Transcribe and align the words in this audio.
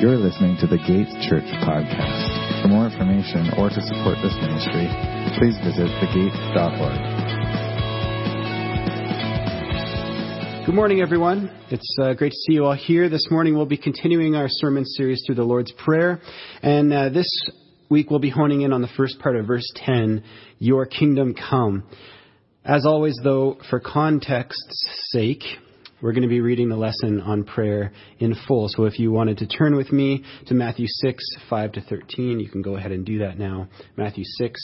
You're 0.00 0.16
listening 0.16 0.56
to 0.58 0.66
the 0.66 0.76
Gates 0.76 1.14
Church 1.30 1.46
podcast. 1.62 2.62
For 2.62 2.68
more 2.68 2.84
information 2.84 3.52
or 3.56 3.68
to 3.70 3.80
support 3.80 4.18
this 4.24 4.34
ministry, 4.42 4.90
please 5.38 5.54
visit 5.62 5.86
thegates.org. 6.02 6.98
Good 10.66 10.74
morning, 10.74 11.00
everyone. 11.00 11.48
It's 11.70 11.96
uh, 12.02 12.14
great 12.14 12.32
to 12.32 12.38
see 12.38 12.54
you 12.54 12.64
all 12.64 12.74
here. 12.74 13.08
This 13.08 13.28
morning 13.30 13.54
we'll 13.54 13.66
be 13.66 13.76
continuing 13.76 14.34
our 14.34 14.48
sermon 14.48 14.84
series 14.84 15.22
through 15.24 15.36
the 15.36 15.44
Lord's 15.44 15.70
Prayer. 15.70 16.20
And 16.60 16.92
uh, 16.92 17.10
this 17.10 17.28
week 17.88 18.10
we'll 18.10 18.18
be 18.18 18.30
honing 18.30 18.62
in 18.62 18.72
on 18.72 18.82
the 18.82 18.90
first 18.96 19.20
part 19.20 19.36
of 19.36 19.46
verse 19.46 19.70
10, 19.76 20.24
Your 20.58 20.86
kingdom 20.86 21.34
come. 21.34 21.84
As 22.64 22.84
always, 22.84 23.16
though, 23.22 23.58
for 23.70 23.78
context's 23.78 25.10
sake, 25.12 25.44
we're 26.04 26.12
going 26.12 26.20
to 26.20 26.28
be 26.28 26.42
reading 26.42 26.68
the 26.68 26.76
lesson 26.76 27.18
on 27.22 27.44
prayer 27.44 27.90
in 28.18 28.34
full. 28.46 28.68
So 28.68 28.84
if 28.84 28.98
you 28.98 29.10
wanted 29.10 29.38
to 29.38 29.46
turn 29.46 29.74
with 29.74 29.90
me 29.90 30.22
to 30.48 30.52
Matthew 30.52 30.84
6, 30.86 31.24
5 31.48 31.72
to 31.72 31.80
13, 31.80 32.40
you 32.40 32.50
can 32.50 32.60
go 32.60 32.76
ahead 32.76 32.92
and 32.92 33.06
do 33.06 33.20
that 33.20 33.38
now. 33.38 33.68
Matthew 33.96 34.24
6, 34.36 34.60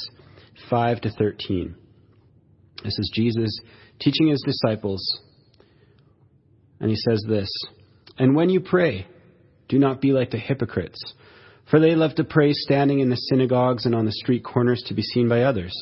5 0.68 1.00
to 1.00 1.10
13. 1.10 1.74
This 2.84 2.98
is 2.98 3.10
Jesus 3.14 3.58
teaching 4.00 4.28
his 4.28 4.44
disciples. 4.44 5.02
And 6.78 6.90
he 6.90 6.96
says 6.96 7.24
this 7.26 7.50
And 8.18 8.36
when 8.36 8.50
you 8.50 8.60
pray, 8.60 9.06
do 9.70 9.78
not 9.78 10.02
be 10.02 10.12
like 10.12 10.32
the 10.32 10.36
hypocrites, 10.36 11.00
for 11.70 11.80
they 11.80 11.94
love 11.94 12.16
to 12.16 12.24
pray 12.24 12.52
standing 12.52 13.00
in 13.00 13.08
the 13.08 13.16
synagogues 13.16 13.86
and 13.86 13.94
on 13.94 14.04
the 14.04 14.12
street 14.12 14.44
corners 14.44 14.84
to 14.88 14.94
be 14.94 15.00
seen 15.00 15.26
by 15.26 15.44
others. 15.44 15.72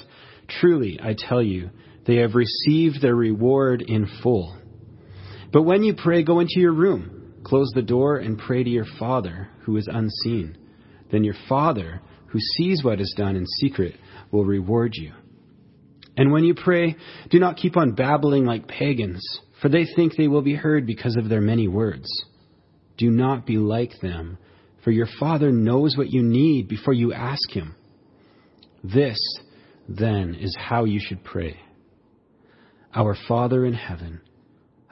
Truly, 0.61 1.01
I 1.03 1.17
tell 1.19 1.43
you, 1.43 1.71
they 2.07 2.19
have 2.19 2.37
received 2.37 3.03
their 3.03 3.17
reward 3.17 3.83
in 3.83 4.09
full. 4.23 4.57
But 5.53 5.63
when 5.63 5.83
you 5.83 5.95
pray, 5.95 6.23
go 6.23 6.41
into 6.41 6.61
your 6.61 6.73
room, 6.73 7.35
close 7.45 7.71
the 7.75 7.83
door, 7.83 8.17
and 8.17 8.39
pray 8.39 8.63
to 8.63 8.71
your 8.71 8.87
Father 8.99 9.49
who 9.63 9.77
is 9.77 9.89
unseen. 9.91 10.57
Then 11.11 11.25
your 11.25 11.37
Father, 11.49 12.03
who 12.27 12.39
sees 12.39 12.85
what 12.85 13.01
is 13.01 13.15
done 13.17 13.37
in 13.37 13.47
secret, 13.47 13.95
will 14.31 14.45
reward 14.45 14.93
you. 14.95 15.13
And 16.17 16.33
when 16.33 16.45
you 16.45 16.55
pray, 16.55 16.97
do 17.31 17.39
not 17.39 17.57
keep 17.57 17.77
on 17.77 17.95
babbling 17.95 18.45
like 18.45 18.67
pagans, 18.67 19.23
for 19.63 19.69
they 19.69 19.87
think 19.97 20.17
they 20.17 20.29
will 20.29 20.43
be 20.43 20.55
heard 20.55 20.87
because 20.87 21.17
of 21.17 21.29
their 21.29 21.41
many 21.41 21.69
words. 21.69 22.09
Do 22.97 23.11
not 23.11 23.47
be 23.47 23.57
like 23.57 23.93
them, 24.03 24.37
for 24.83 24.91
your 24.91 25.07
Father 25.21 25.53
knows 25.53 25.97
what 25.97 26.11
you 26.11 26.23
need 26.23 26.69
before 26.69 26.93
you 26.93 27.13
ask 27.13 27.51
Him. 27.51 27.77
This, 28.83 29.19
then, 29.89 30.35
is 30.35 30.57
how 30.59 30.85
you 30.85 31.01
should 31.01 31.25
pray. 31.25 31.59
Our 32.95 33.17
Father 33.29 33.65
in 33.65 33.75
heaven, 33.75 34.21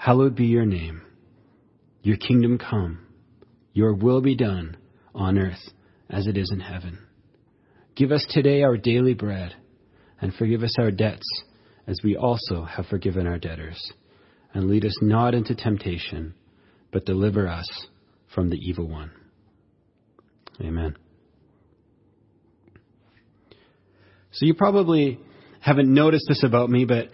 Hallowed 0.06 0.36
be 0.36 0.44
your 0.44 0.64
name. 0.64 1.02
Your 2.04 2.16
kingdom 2.16 2.58
come. 2.58 3.08
Your 3.72 3.92
will 3.92 4.20
be 4.20 4.36
done 4.36 4.76
on 5.12 5.36
earth 5.36 5.72
as 6.08 6.28
it 6.28 6.36
is 6.36 6.48
in 6.52 6.60
heaven. 6.60 7.00
Give 7.96 8.12
us 8.12 8.24
today 8.30 8.62
our 8.62 8.76
daily 8.76 9.14
bread 9.14 9.56
and 10.20 10.32
forgive 10.32 10.62
us 10.62 10.76
our 10.78 10.92
debts 10.92 11.26
as 11.88 11.98
we 12.04 12.16
also 12.16 12.62
have 12.62 12.86
forgiven 12.86 13.26
our 13.26 13.38
debtors. 13.38 13.80
And 14.54 14.70
lead 14.70 14.84
us 14.84 14.96
not 15.02 15.34
into 15.34 15.56
temptation, 15.56 16.34
but 16.92 17.04
deliver 17.04 17.48
us 17.48 17.68
from 18.32 18.48
the 18.48 18.58
evil 18.58 18.86
one. 18.86 19.10
Amen. 20.60 20.94
So 24.30 24.46
you 24.46 24.54
probably 24.54 25.18
haven't 25.58 25.92
noticed 25.92 26.26
this 26.28 26.44
about 26.44 26.70
me, 26.70 26.84
but 26.84 27.08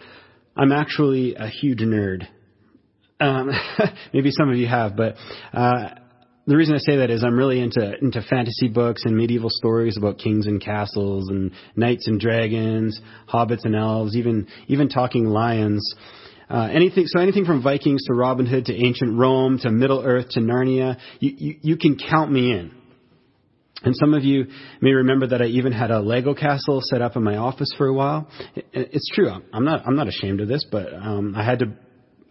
I'm 0.55 0.73
actually 0.73 1.37
a 1.37 1.49
huge 1.49 1.79
nerd. 1.79 2.29
Um, 3.23 3.51
maybe 4.13 4.31
some 4.31 4.51
of 4.51 4.57
you 4.57 4.67
have, 4.67 4.97
but 4.97 5.15
uh, 5.53 5.91
the 6.47 6.57
reason 6.57 6.75
I 6.75 6.79
say 6.79 6.97
that 6.97 7.11
is 7.11 7.23
I'm 7.23 7.39
really 7.39 7.61
into 7.61 7.95
into 8.01 8.21
fantasy 8.23 8.69
books 8.69 9.03
and 9.05 9.17
medieval 9.17 9.51
stories 9.51 9.97
about 9.97 10.19
kings 10.19 10.47
and 10.47 10.61
castles 10.61 11.29
and 11.29 11.53
knights 11.77 12.09
and 12.09 12.19
dragons, 12.19 13.01
hobbits 13.33 13.65
and 13.65 13.77
elves, 13.77 14.17
even 14.17 14.49
even 14.67 14.89
talking 14.89 15.27
lions. 15.27 15.95
Uh, 16.51 16.69
anything, 16.71 17.07
so 17.07 17.19
anything 17.19 17.47
from 17.47 17.63
Vikings 17.63 18.05
to 18.05 18.13
Robin 18.13 18.45
Hood 18.45 18.67
to 18.67 18.75
ancient 18.75 19.19
Rome 19.19 19.59
to 19.61 19.71
Middle 19.71 20.03
Earth 20.05 20.29
to 20.31 20.41
Narnia, 20.41 20.99
you, 21.19 21.33
you, 21.39 21.57
you 21.63 21.77
can 21.79 21.97
count 21.97 22.31
me 22.31 22.53
in. 22.53 22.73
And 23.85 23.97
some 23.97 24.13
of 24.13 24.23
you 24.23 24.49
may 24.83 24.91
remember 24.91 25.29
that 25.29 25.41
I 25.41 25.47
even 25.47 25.73
had 25.73 25.91
a 25.91 26.01
Lego 26.01 26.35
castle 26.35 26.81
set 26.83 27.01
up 27.01 27.17
in 27.17 27.23
my 27.23 27.37
office 27.37 27.73
for 27.79 27.87
a 27.87 27.95
while. 27.95 28.29
It, 28.55 28.67
it's 28.75 29.09
true. 29.15 29.31
I'm 29.31 29.65
not, 29.65 29.87
I'm 29.87 29.97
not 29.97 30.09
ashamed 30.09 30.43
of 30.43 30.49
this, 30.49 30.67
but 30.71 30.93
um, 30.93 31.35
I 31.35 31.43
had 31.43 31.61
to 31.61 31.73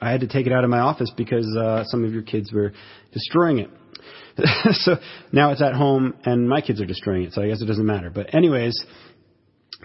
I 0.02 0.12
had 0.12 0.22
to 0.22 0.28
take 0.28 0.48
it 0.48 0.52
out 0.52 0.64
of 0.64 0.70
my 0.70 0.80
office 0.80 1.12
because 1.16 1.48
uh, 1.56 1.84
some 1.86 2.04
of 2.04 2.12
your 2.12 2.24
kids 2.24 2.52
were 2.52 2.74
destroying 3.14 3.60
it. 3.60 3.70
so 4.74 4.96
now 5.32 5.52
it's 5.52 5.62
at 5.62 5.74
home 5.74 6.16
and 6.26 6.50
my 6.50 6.62
kids 6.62 6.82
are 6.82 6.86
destroying 6.86 7.24
it, 7.24 7.34
so 7.34 7.42
I 7.44 7.48
guess 7.48 7.62
it 7.62 7.66
doesn't 7.66 7.86
matter. 7.86 8.10
But 8.10 8.34
anyways, 8.34 8.74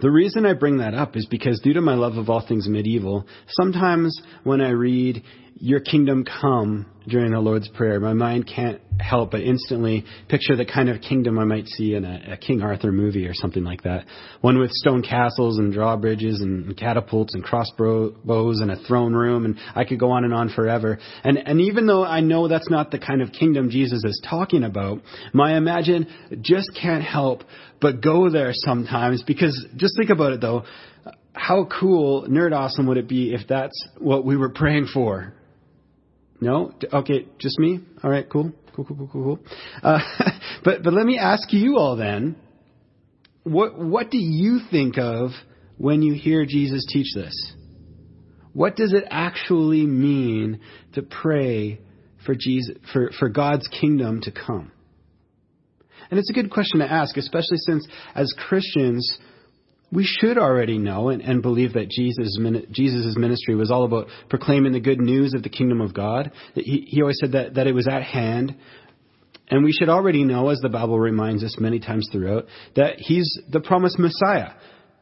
the 0.00 0.10
reason 0.10 0.46
I 0.46 0.54
bring 0.54 0.78
that 0.78 0.94
up 0.94 1.16
is 1.16 1.26
because 1.26 1.60
due 1.60 1.74
to 1.74 1.80
my 1.80 1.94
love 1.94 2.16
of 2.16 2.30
all 2.30 2.46
things 2.46 2.68
medieval, 2.68 3.26
sometimes 3.48 4.20
when 4.44 4.60
I 4.60 4.70
read 4.70 5.22
your 5.58 5.80
kingdom 5.80 6.24
come 6.24 6.84
during 7.08 7.32
the 7.32 7.40
Lord's 7.40 7.68
Prayer, 7.68 7.98
my 7.98 8.12
mind 8.12 8.46
can't 8.46 8.78
help 9.00 9.30
but 9.30 9.40
instantly 9.40 10.04
picture 10.28 10.54
the 10.54 10.66
kind 10.66 10.90
of 10.90 11.00
kingdom 11.00 11.38
I 11.38 11.44
might 11.44 11.66
see 11.66 11.94
in 11.94 12.04
a, 12.04 12.32
a 12.32 12.36
King 12.36 12.60
Arthur 12.60 12.92
movie 12.92 13.26
or 13.26 13.32
something 13.32 13.64
like 13.64 13.82
that. 13.84 14.04
One 14.42 14.58
with 14.58 14.70
stone 14.72 15.02
castles 15.02 15.58
and 15.58 15.72
drawbridges 15.72 16.40
and 16.42 16.76
catapults 16.76 17.34
and 17.34 17.42
crossbows 17.42 18.60
and 18.60 18.70
a 18.70 18.76
throne 18.86 19.14
room, 19.14 19.46
and 19.46 19.58
I 19.74 19.84
could 19.84 19.98
go 19.98 20.10
on 20.10 20.24
and 20.24 20.34
on 20.34 20.50
forever. 20.50 20.98
And, 21.24 21.38
and 21.38 21.60
even 21.62 21.86
though 21.86 22.04
I 22.04 22.20
know 22.20 22.48
that's 22.48 22.68
not 22.68 22.90
the 22.90 22.98
kind 22.98 23.22
of 23.22 23.32
kingdom 23.32 23.70
Jesus 23.70 24.04
is 24.04 24.20
talking 24.28 24.62
about, 24.62 25.00
my 25.32 25.56
imagine 25.56 26.06
just 26.42 26.70
can't 26.80 27.02
help 27.02 27.44
but 27.80 28.02
go 28.02 28.28
there 28.28 28.50
sometimes 28.52 29.22
because 29.22 29.64
just 29.76 29.96
think 29.96 30.10
about 30.10 30.32
it 30.32 30.40
though. 30.42 30.64
How 31.32 31.66
cool, 31.80 32.26
nerd 32.28 32.52
awesome 32.54 32.86
would 32.88 32.96
it 32.96 33.08
be 33.08 33.32
if 33.32 33.46
that's 33.48 33.88
what 33.98 34.24
we 34.24 34.36
were 34.36 34.50
praying 34.50 34.88
for? 34.92 35.34
No? 36.40 36.72
Okay, 36.92 37.26
just 37.38 37.58
me? 37.58 37.80
All 38.02 38.10
right, 38.10 38.28
cool. 38.28 38.52
Cool, 38.74 38.84
cool, 38.84 38.96
cool, 38.96 39.08
cool, 39.12 39.24
cool. 39.24 39.38
Uh, 39.82 39.98
but, 40.64 40.82
but 40.82 40.92
let 40.92 41.06
me 41.06 41.18
ask 41.18 41.52
you 41.52 41.76
all 41.78 41.96
then, 41.96 42.36
what, 43.42 43.78
what 43.78 44.10
do 44.10 44.18
you 44.18 44.60
think 44.70 44.98
of 44.98 45.30
when 45.78 46.02
you 46.02 46.14
hear 46.14 46.44
Jesus 46.44 46.84
teach 46.92 47.14
this? 47.14 47.52
What 48.52 48.76
does 48.76 48.92
it 48.92 49.04
actually 49.10 49.86
mean 49.86 50.60
to 50.94 51.02
pray 51.02 51.80
for 52.24 52.34
Jesus, 52.34 52.76
for, 52.92 53.10
for 53.18 53.28
God's 53.28 53.68
kingdom 53.68 54.20
to 54.22 54.32
come? 54.32 54.72
And 56.10 56.18
it's 56.18 56.30
a 56.30 56.32
good 56.32 56.50
question 56.50 56.80
to 56.80 56.90
ask, 56.90 57.16
especially 57.16 57.58
since 57.58 57.86
as 58.14 58.32
Christians, 58.48 59.18
we 59.92 60.04
should 60.04 60.36
already 60.36 60.78
know 60.78 61.10
and, 61.10 61.22
and 61.22 61.42
believe 61.42 61.74
that 61.74 61.88
Jesus' 61.88 62.38
Jesus' 62.70 63.16
ministry 63.16 63.54
was 63.54 63.70
all 63.70 63.84
about 63.84 64.08
proclaiming 64.28 64.72
the 64.72 64.80
good 64.80 65.00
news 65.00 65.32
of 65.34 65.42
the 65.42 65.48
kingdom 65.48 65.80
of 65.80 65.94
God. 65.94 66.32
He, 66.54 66.86
he 66.88 67.00
always 67.00 67.18
said 67.20 67.32
that, 67.32 67.54
that 67.54 67.66
it 67.66 67.72
was 67.72 67.86
at 67.86 68.02
hand. 68.02 68.56
And 69.48 69.64
we 69.64 69.72
should 69.72 69.88
already 69.88 70.24
know, 70.24 70.48
as 70.48 70.58
the 70.58 70.68
Bible 70.68 70.98
reminds 70.98 71.44
us 71.44 71.56
many 71.60 71.78
times 71.78 72.08
throughout, 72.10 72.46
that 72.74 72.98
he's 72.98 73.38
the 73.50 73.60
promised 73.60 73.98
Messiah 73.98 74.54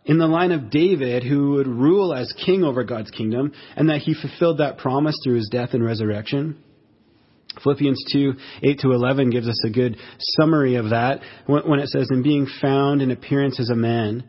in 0.05 0.19
the 0.19 0.27
line 0.27 0.53
of 0.53 0.71
David 0.71 1.23
who 1.23 1.53
would 1.53 1.67
rule 1.67 2.13
as 2.13 2.33
king 2.45 2.63
over 2.63 2.85
God's 2.85 3.11
kingdom, 3.11 3.53
and 3.75 3.89
that 3.89 4.03
he 4.03 4.15
fulfilled 4.15 4.59
that 4.59 4.77
promise 4.77 5.19
through 5.25 5.37
his 5.37 5.49
death 5.51 5.71
and 5.73 5.83
resurrection. 5.83 6.63
Philippians 7.63 8.05
2, 8.13 8.35
8 8.65 8.79
to 8.81 8.93
11 8.93 9.31
gives 9.31 9.49
us 9.49 9.59
a 9.65 9.71
good 9.71 9.97
summary 10.19 10.75
of 10.75 10.91
that 10.91 11.21
when 11.47 11.79
it 11.79 11.89
says, 11.89 12.09
In 12.11 12.23
being 12.23 12.47
found 12.61 13.01
in 13.01 13.11
appearance 13.11 13.59
as 13.61 13.71
a 13.71 13.77
man, 13.77 14.29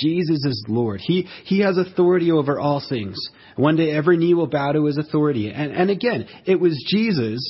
Jesus 0.00 0.44
is 0.44 0.64
Lord. 0.68 1.00
He, 1.02 1.26
he 1.44 1.60
has 1.60 1.76
authority 1.78 2.32
over 2.32 2.58
all 2.58 2.82
things. 2.86 3.16
One 3.56 3.76
day 3.76 3.90
every 3.90 4.16
knee 4.16 4.34
will 4.34 4.46
bow 4.46 4.72
to 4.72 4.86
his 4.86 4.98
authority. 4.98 5.50
And, 5.50 5.72
and 5.72 5.90
again, 5.90 6.26
it 6.46 6.58
was 6.58 6.82
Jesus, 6.88 7.40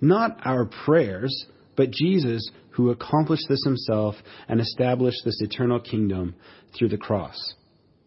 not 0.00 0.38
our 0.44 0.66
prayers, 0.84 1.46
but 1.76 1.90
Jesus 1.90 2.50
who 2.72 2.90
accomplished 2.90 3.46
this 3.48 3.64
himself 3.64 4.14
and 4.48 4.60
established 4.60 5.22
this 5.24 5.40
eternal 5.40 5.80
kingdom 5.80 6.34
through 6.76 6.88
the 6.88 6.96
cross. 6.96 7.36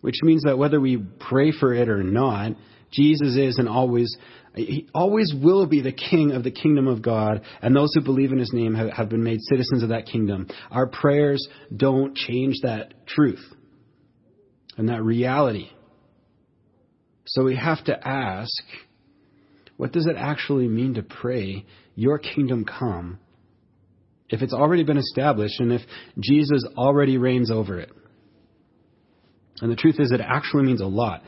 Which 0.01 0.15
means 0.23 0.43
that 0.43 0.57
whether 0.57 0.79
we 0.79 0.97
pray 1.19 1.51
for 1.51 1.73
it 1.73 1.89
or 1.89 2.03
not, 2.03 2.53
Jesus 2.91 3.35
is 3.35 3.57
and 3.57 3.67
always 3.69 4.15
he 4.55 4.89
always 4.93 5.33
will 5.33 5.65
be 5.65 5.81
the 5.81 5.93
king 5.93 6.31
of 6.31 6.43
the 6.43 6.51
kingdom 6.51 6.87
of 6.87 7.01
God, 7.01 7.41
and 7.61 7.73
those 7.73 7.93
who 7.93 8.01
believe 8.01 8.33
in 8.33 8.39
his 8.39 8.51
name 8.51 8.75
have, 8.75 8.89
have 8.89 9.09
been 9.09 9.23
made 9.23 9.39
citizens 9.43 9.81
of 9.81 9.89
that 9.89 10.07
kingdom. 10.07 10.49
Our 10.69 10.87
prayers 10.87 11.47
don't 11.73 12.15
change 12.17 12.55
that 12.63 12.93
truth 13.07 13.39
and 14.77 14.89
that 14.89 15.03
reality. 15.03 15.69
So 17.25 17.43
we 17.43 17.55
have 17.55 17.83
to 17.85 18.07
ask, 18.07 18.63
what 19.77 19.91
does 19.91 20.07
it 20.07 20.15
actually 20.17 20.67
mean 20.67 20.95
to 20.95 21.03
pray, 21.03 21.65
Your 21.95 22.19
kingdom 22.19 22.65
come, 22.65 23.19
if 24.29 24.41
it's 24.41 24.53
already 24.53 24.83
been 24.83 24.97
established 24.97 25.59
and 25.59 25.71
if 25.71 25.81
Jesus 26.19 26.65
already 26.77 27.17
reigns 27.17 27.51
over 27.51 27.79
it? 27.79 27.91
And 29.61 29.71
the 29.71 29.75
truth 29.75 29.95
is, 29.99 30.11
it 30.11 30.21
actually 30.21 30.63
means 30.63 30.81
a 30.81 30.85
lot. 30.85 31.21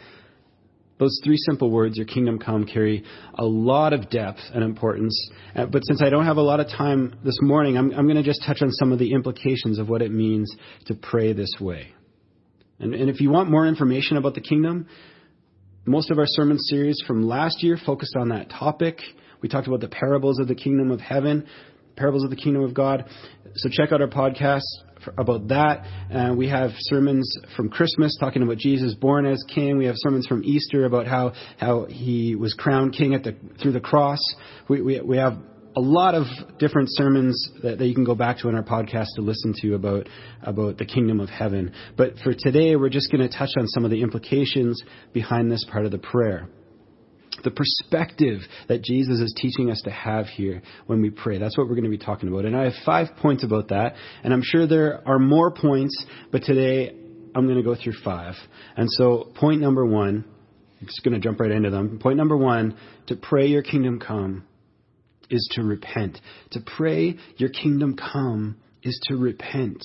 Those 1.00 1.20
three 1.24 1.38
simple 1.38 1.70
words, 1.70 1.98
your 1.98 2.06
kingdom 2.06 2.40
come, 2.40 2.66
carry 2.66 3.04
a 3.36 3.44
lot 3.44 3.94
of 3.94 4.10
depth 4.10 4.40
and 4.54 4.64
importance. 4.64 5.30
Uh, 5.56 5.66
but 5.66 5.84
since 5.86 6.02
I 6.02 6.10
don't 6.10 6.26
have 6.26 6.38
a 6.38 6.42
lot 6.42 6.60
of 6.60 6.68
time 6.68 7.16
this 7.24 7.38
morning, 7.42 7.78
I'm, 7.78 7.92
I'm 7.92 8.06
going 8.06 8.18
to 8.18 8.24
just 8.24 8.44
touch 8.46 8.62
on 8.62 8.72
some 8.72 8.92
of 8.92 9.00
the 9.00 9.12
implications 9.12 9.80
of 9.80 9.90
what 9.90 10.02
it 10.02 10.12
means 10.12 10.56
to 10.86 10.94
pray 10.94 11.34
this 11.34 11.54
way. 11.60 11.94
And, 12.80 12.94
and 12.94 13.10
if 13.10 13.22
you 13.22 13.30
want 13.30 13.50
more 13.50 13.68
information 13.68 14.18
about 14.18 14.36
the 14.36 14.42
kingdom, 14.42 14.88
most 15.86 16.12
of 16.12 16.18
our 16.18 16.26
sermon 16.28 16.58
series 16.58 17.02
from 17.06 17.28
last 17.28 17.62
year 17.62 17.78
focused 17.86 18.16
on 18.16 18.30
that 18.30 18.50
topic. 18.50 19.00
We 19.42 19.50
talked 19.50 19.68
about 19.68 19.82
the 19.82 19.90
parables 19.90 20.40
of 20.40 20.48
the 20.48 20.56
kingdom 20.56 20.92
of 20.92 21.02
heaven, 21.02 21.46
parables 21.96 22.24
of 22.24 22.30
the 22.30 22.36
kingdom 22.36 22.64
of 22.64 22.74
God. 22.74 23.06
So 23.56 23.70
check 23.70 23.92
out 23.92 24.02
our 24.02 24.08
podcast 24.08 24.62
about 25.18 25.50
that. 25.50 25.86
Uh, 26.14 26.34
we 26.34 26.48
have 26.48 26.72
sermons 26.78 27.38
from 27.58 27.70
Christmas 27.70 28.18
talking 28.20 28.42
about 28.42 28.58
Jesus 28.58 28.94
born 28.94 29.26
as 29.26 29.44
king. 29.54 29.78
We 29.78 29.86
have 29.86 29.96
sermons 29.98 30.26
from 30.26 30.44
Easter 30.46 30.86
about 30.86 31.08
how, 31.08 31.34
how 31.58 31.86
he 31.86 32.36
was 32.36 32.54
crowned 32.54 32.94
king 32.94 33.14
at 33.14 33.24
the, 33.24 33.36
through 33.62 33.74
the 33.74 33.82
cross. 33.82 34.20
We, 34.70 34.82
we, 34.82 35.02
we 35.02 35.18
have 35.18 35.38
a 35.76 35.80
lot 35.80 36.14
of 36.14 36.26
different 36.60 36.90
sermons 36.92 37.50
that, 37.64 37.80
that, 37.80 37.86
you 37.86 37.96
can 37.96 38.04
go 38.04 38.16
back 38.16 38.40
to 38.40 38.50
in 38.50 38.56
our 38.56 38.64
podcast 38.64 39.08
to 39.16 39.22
listen 39.22 39.54
to 39.62 39.74
about 39.74 40.08
about 40.42 40.78
the 40.78 40.86
kingdom 40.86 41.20
of 41.20 41.30
heaven. 41.30 41.74
But 41.98 42.18
for 42.24 42.34
today, 42.34 42.76
we're 42.76 42.90
just 42.90 43.12
going 43.12 43.28
to 43.28 43.38
touch 43.38 43.52
on 43.58 43.68
some 43.68 43.84
of 43.84 43.92
the 43.92 44.02
implications 44.02 44.82
behind 45.14 45.52
this 45.52 45.66
part 45.72 45.86
of 45.86 45.92
the 45.92 45.98
prayer. 45.98 46.48
The 47.44 47.52
perspective 47.52 48.42
that 48.68 48.84
Jesus 48.84 49.20
is 49.20 49.34
teaching 49.36 49.72
us 49.72 49.82
to 49.86 49.92
have 49.92 50.28
here 50.28 50.62
when 50.86 51.02
we 51.02 51.10
pray. 51.10 51.40
That's 51.40 51.58
what 51.58 51.68
we're 51.68 51.76
going 51.76 51.86
to 51.86 51.90
be 51.90 51.98
talking 51.98 52.30
about. 52.30 52.46
And 52.46 52.56
I 52.56 52.66
have 52.66 52.74
five 52.86 53.08
points 53.18 53.44
about 53.44 53.70
that. 53.70 53.96
And 54.24 54.32
I'm 54.32 54.44
sure 54.44 54.68
there 54.68 55.06
are 55.08 55.20
more 55.20 55.52
points, 55.52 56.06
but 56.32 56.44
today 56.44 56.96
I'm 57.36 57.46
going 57.46 57.58
to 57.58 57.64
go 57.64 57.76
through 57.76 57.94
five. 58.04 58.36
And 58.78 58.88
so, 58.92 59.32
point 59.36 59.60
number 59.60 59.86
one, 59.86 60.24
I'm 60.80 60.88
just 60.88 61.04
going 61.04 61.20
to 61.20 61.20
jump 61.20 61.40
right 61.40 61.52
into 61.52 61.72
them. 61.72 62.00
Point 62.00 62.18
number 62.18 62.38
one 62.38 62.78
to 63.08 63.16
pray 63.16 63.48
your 63.48 63.64
kingdom 63.64 64.00
come 64.00 64.46
is 65.34 65.50
to 65.54 65.64
repent. 65.64 66.20
To 66.52 66.62
pray, 66.62 67.18
your 67.38 67.50
kingdom 67.50 67.98
come, 67.98 68.58
is 68.84 69.00
to 69.08 69.16
repent. 69.16 69.84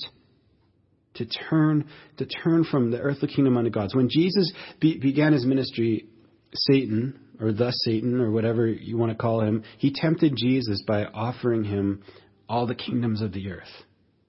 To 1.15 1.25
turn, 1.25 1.89
to 2.17 2.25
turn 2.25 2.63
from 2.63 2.91
the 2.91 2.99
earthly 2.99 3.27
kingdom 3.27 3.57
unto 3.57 3.71
God's. 3.71 3.95
When 3.95 4.09
Jesus 4.09 4.51
be, 4.79 4.99
began 4.99 5.33
his 5.33 5.45
ministry, 5.45 6.05
Satan, 6.53 7.19
or 7.41 7.51
the 7.51 7.71
Satan, 7.71 8.21
or 8.21 8.31
whatever 8.31 8.67
you 8.67 8.97
want 8.97 9.11
to 9.11 9.17
call 9.17 9.41
him, 9.41 9.63
he 9.79 9.91
tempted 9.93 10.33
Jesus 10.37 10.83
by 10.87 11.05
offering 11.05 11.63
him 11.63 12.03
all 12.47 12.67
the 12.67 12.75
kingdoms 12.75 13.21
of 13.21 13.33
the 13.33 13.49
earth. 13.51 13.71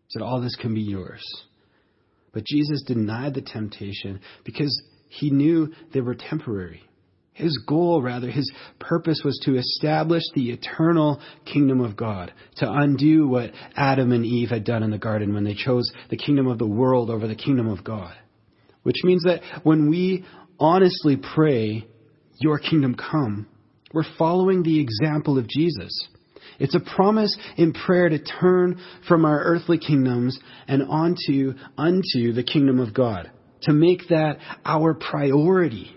He 0.06 0.12
said, 0.12 0.22
All 0.22 0.40
this 0.40 0.56
can 0.56 0.75
be 0.75 0.81
yours. 0.81 1.22
But 2.32 2.44
Jesus 2.46 2.82
denied 2.87 3.34
the 3.34 3.43
temptation 3.43 4.20
because 4.44 4.75
he 5.08 5.31
knew 5.31 5.72
they 5.93 6.00
were 6.00 6.14
temporary. 6.14 6.82
His 7.40 7.58
goal, 7.66 8.02
rather, 8.02 8.31
his 8.31 8.50
purpose 8.78 9.22
was 9.25 9.40
to 9.44 9.56
establish 9.56 10.22
the 10.34 10.50
eternal 10.50 11.20
kingdom 11.44 11.81
of 11.81 11.96
God, 11.96 12.32
to 12.56 12.70
undo 12.70 13.26
what 13.26 13.50
Adam 13.76 14.12
and 14.12 14.25
Eve 14.25 14.50
had 14.50 14.64
done 14.64 14.82
in 14.82 14.90
the 14.90 14.98
garden 14.98 15.34
when 15.34 15.44
they 15.44 15.54
chose 15.54 15.90
the 16.10 16.16
kingdom 16.16 16.46
of 16.46 16.58
the 16.58 16.66
world 16.66 17.10
over 17.10 17.26
the 17.26 17.34
kingdom 17.34 17.69
of 17.69 17.82
God. 17.82 18.14
Which 18.82 19.02
means 19.04 19.25
that 19.25 19.40
when 19.62 19.90
we 19.90 20.25
honestly 20.58 21.16
pray, 21.16 21.87
Your 22.40 22.58
kingdom 22.58 22.94
come, 22.94 23.46
we're 23.93 24.04
following 24.19 24.62
the 24.62 24.81
example 24.81 25.38
of 25.38 25.46
Jesus. 25.46 26.08
It's 26.58 26.75
a 26.75 26.94
promise 26.94 27.36
in 27.56 27.72
prayer 27.72 28.08
to 28.08 28.19
turn 28.19 28.81
from 29.08 29.25
our 29.25 29.43
earthly 29.43 29.78
kingdoms 29.78 30.38
and 30.69 30.82
onto 30.82 31.54
unto 31.76 32.32
the 32.32 32.43
kingdom 32.43 32.81
of 32.81 32.94
God, 32.94 33.31
to 33.62 33.72
make 33.72 34.08
that 34.08 34.38
our 34.64 34.94
priority 34.94 35.94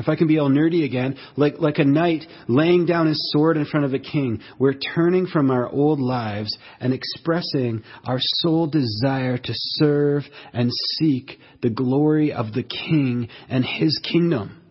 if 0.00 0.08
I 0.08 0.16
can 0.16 0.26
be 0.26 0.38
all 0.38 0.48
nerdy 0.48 0.84
again, 0.84 1.16
like, 1.36 1.58
like 1.58 1.78
a 1.78 1.84
knight 1.84 2.24
laying 2.48 2.86
down 2.86 3.06
his 3.06 3.30
sword 3.32 3.56
in 3.56 3.66
front 3.66 3.84
of 3.84 3.92
a 3.92 3.98
king, 3.98 4.40
we're 4.58 4.72
turning 4.72 5.26
from 5.26 5.50
our 5.50 5.68
old 5.68 6.00
lives 6.00 6.56
and 6.80 6.94
expressing 6.94 7.82
our 8.04 8.18
sole 8.18 8.66
desire 8.66 9.36
to 9.36 9.52
serve 9.52 10.24
and 10.52 10.70
seek 10.98 11.38
the 11.62 11.70
glory 11.70 12.32
of 12.32 12.52
the 12.54 12.62
king 12.62 13.28
and 13.48 13.64
his 13.64 14.00
kingdom. 14.02 14.62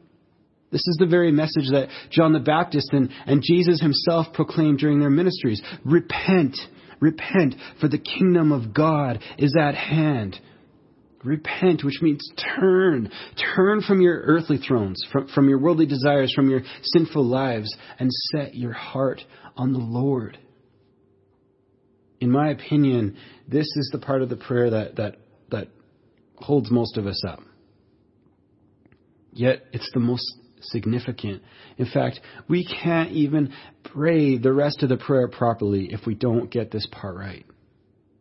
This 0.72 0.88
is 0.88 0.98
the 1.00 1.08
very 1.08 1.32
message 1.32 1.70
that 1.72 1.90
John 2.12 2.34
the 2.34 2.40
Baptist 2.40 2.90
and, 2.92 3.10
and 3.26 3.44
Jesus 3.44 3.82
himself 3.82 4.34
proclaimed 4.34 4.80
during 4.80 5.00
their 5.00 5.10
ministries. 5.10 5.62
Repent, 5.86 6.58
repent, 7.00 7.56
for 7.80 7.88
the 7.88 7.98
kingdom 7.98 8.52
of 8.52 8.74
God 8.74 9.20
is 9.38 9.56
at 9.60 9.76
hand. 9.76 10.40
Repent, 11.24 11.84
which 11.84 12.02
means 12.02 12.32
turn. 12.56 13.12
Turn 13.56 13.82
from 13.82 14.02
your 14.02 14.22
earthly 14.22 14.58
thrones, 14.58 15.04
from, 15.12 15.28
from 15.28 15.50
your 15.50 15.60
worldly 15.60 15.86
desires, 15.86 16.34
from 16.34 16.50
your 16.50 16.62
sinful 16.84 17.26
lives, 17.26 17.76
and 18.00 18.10
set 18.32 18.56
your 18.56 18.72
heart 18.72 19.22
on 19.58 19.74
the 19.74 19.80
Lord. 19.80 20.38
In 22.22 22.32
my 22.32 22.50
opinion, 22.50 23.18
this 23.48 23.68
is 23.76 23.90
the 23.92 24.00
part 24.00 24.22
of 24.22 24.30
the 24.30 24.38
prayer 24.38 24.70
that, 24.70 24.96
that, 24.96 25.18
that 25.52 25.68
holds 26.38 26.72
most 26.72 26.98
of 26.98 27.06
us 27.06 27.22
up. 27.28 27.42
Yet, 29.34 29.64
it's 29.74 29.90
the 29.94 30.00
most 30.00 30.26
significant. 30.62 31.44
In 31.78 31.86
fact, 31.86 32.20
we 32.48 32.66
can't 32.66 33.12
even 33.12 33.54
pray 33.84 34.38
the 34.38 34.54
rest 34.54 34.84
of 34.84 34.90
the 34.90 34.98
prayer 34.98 35.28
properly 35.28 35.90
if 35.92 36.06
we 36.06 36.16
don't 36.16 36.50
get 36.50 36.72
this 36.72 36.88
part 36.92 37.16
right 37.16 37.46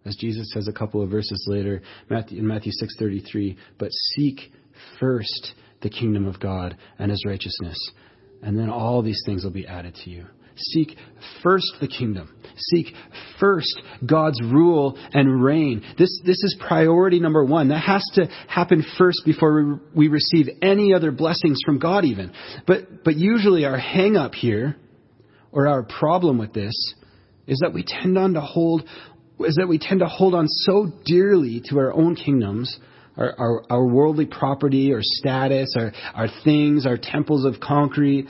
as 0.08 0.16
Jesus 0.16 0.50
says 0.52 0.68
a 0.68 0.72
couple 0.72 1.02
of 1.02 1.10
verses 1.10 1.44
later 1.46 1.82
in 2.10 2.46
Matthew 2.46 2.72
6:33, 2.72 3.56
but 3.78 3.92
seek 3.92 4.50
first 4.98 5.54
the 5.82 5.90
kingdom 5.90 6.26
of 6.26 6.40
God 6.40 6.76
and 6.98 7.10
his 7.10 7.22
righteousness, 7.26 7.78
and 8.42 8.58
then 8.58 8.70
all 8.70 9.02
these 9.02 9.22
things 9.26 9.44
will 9.44 9.50
be 9.50 9.66
added 9.66 9.94
to 10.04 10.10
you. 10.10 10.24
Seek 10.56 10.96
first 11.42 11.72
the 11.80 11.86
kingdom. 11.86 12.34
Seek 12.56 12.86
first 13.38 13.80
God's 14.04 14.40
rule 14.42 14.98
and 15.12 15.42
reign. 15.42 15.84
This, 15.96 16.20
this 16.24 16.42
is 16.42 16.56
priority 16.66 17.20
number 17.20 17.44
one. 17.44 17.68
That 17.68 17.84
has 17.84 18.02
to 18.14 18.26
happen 18.48 18.84
first 18.96 19.22
before 19.24 19.62
we, 19.62 19.74
we 19.94 20.08
receive 20.08 20.48
any 20.60 20.94
other 20.94 21.12
blessings 21.12 21.60
from 21.64 21.78
God 21.78 22.04
even. 22.04 22.32
But, 22.66 23.04
but 23.04 23.14
usually 23.14 23.66
our 23.66 23.78
hang 23.78 24.16
up 24.16 24.34
here, 24.34 24.76
or 25.52 25.68
our 25.68 25.84
problem 25.84 26.38
with 26.38 26.52
this, 26.52 26.74
is 27.46 27.60
that 27.60 27.72
we 27.72 27.84
tend 27.84 28.18
on 28.18 28.34
to 28.34 28.40
hold 28.40 28.82
is 29.40 29.56
that 29.56 29.68
we 29.68 29.78
tend 29.78 30.00
to 30.00 30.06
hold 30.06 30.34
on 30.34 30.46
so 30.48 30.90
dearly 31.04 31.62
to 31.66 31.78
our 31.78 31.92
own 31.92 32.16
kingdoms, 32.16 32.78
our, 33.16 33.34
our, 33.38 33.62
our 33.70 33.86
worldly 33.86 34.26
property, 34.26 34.92
our 34.92 35.00
status, 35.02 35.74
our, 35.78 35.92
our 36.14 36.28
things, 36.44 36.86
our 36.86 36.98
temples 37.00 37.44
of 37.44 37.60
concrete, 37.60 38.26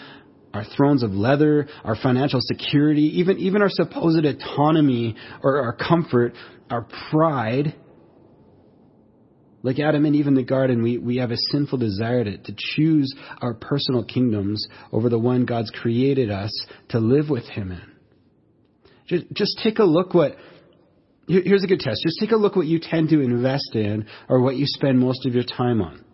our 0.55 0.65
thrones 0.77 1.03
of 1.03 1.13
leather, 1.13 1.69
our 1.85 1.97
financial 1.97 2.41
security, 2.43 3.19
even, 3.19 3.39
even 3.39 3.63
our 3.63 3.69
supposed 3.69 4.25
autonomy 4.25 5.17
or 5.43 5.63
our 5.63 5.75
comfort, 5.75 6.35
our 6.71 6.87
pride. 7.11 7.75
Like 9.63 9.79
Adam 9.79 10.05
and 10.05 10.15
Eve 10.15 10.27
in 10.27 10.35
the 10.35 10.43
garden, 10.43 10.83
we, 10.83 10.99
we 10.99 11.17
have 11.17 11.31
a 11.31 11.37
sinful 11.37 11.79
desire 11.79 12.25
to, 12.25 12.39
to 12.39 12.55
choose 12.57 13.15
our 13.43 13.55
personal 13.55 14.05
kingdoms 14.05 14.67
over 14.93 15.09
the 15.09 15.19
one 15.19 15.45
God's 15.45 15.71
created 15.71 16.31
us 16.31 16.53
to 16.91 16.99
live 16.99 17.29
with 17.29 17.45
Him 17.45 17.73
in. 17.73 17.83
Just, 19.07 19.25
just 19.33 19.61
take 19.63 19.79
a 19.79 19.85
look 19.85 20.15
what 20.15 20.37
Here's 21.29 21.63
a 21.63 21.67
good 21.67 21.81
test. 21.81 22.01
Just 22.03 22.19
take 22.21 22.33
a 22.33 22.37
look 22.37 22.57
what 22.57 22.67
you 22.67 22.81
tend 22.81 23.11
to 23.11 23.21
invest 23.21 23.75
in 23.75 24.07
or 24.29 24.41
what 24.41 24.57
you 24.57 24.65
spend 24.67 24.99
most 24.99 25.27
of 25.27 25.35
your 25.35 25.45
time 25.45 25.83
on. 25.83 26.05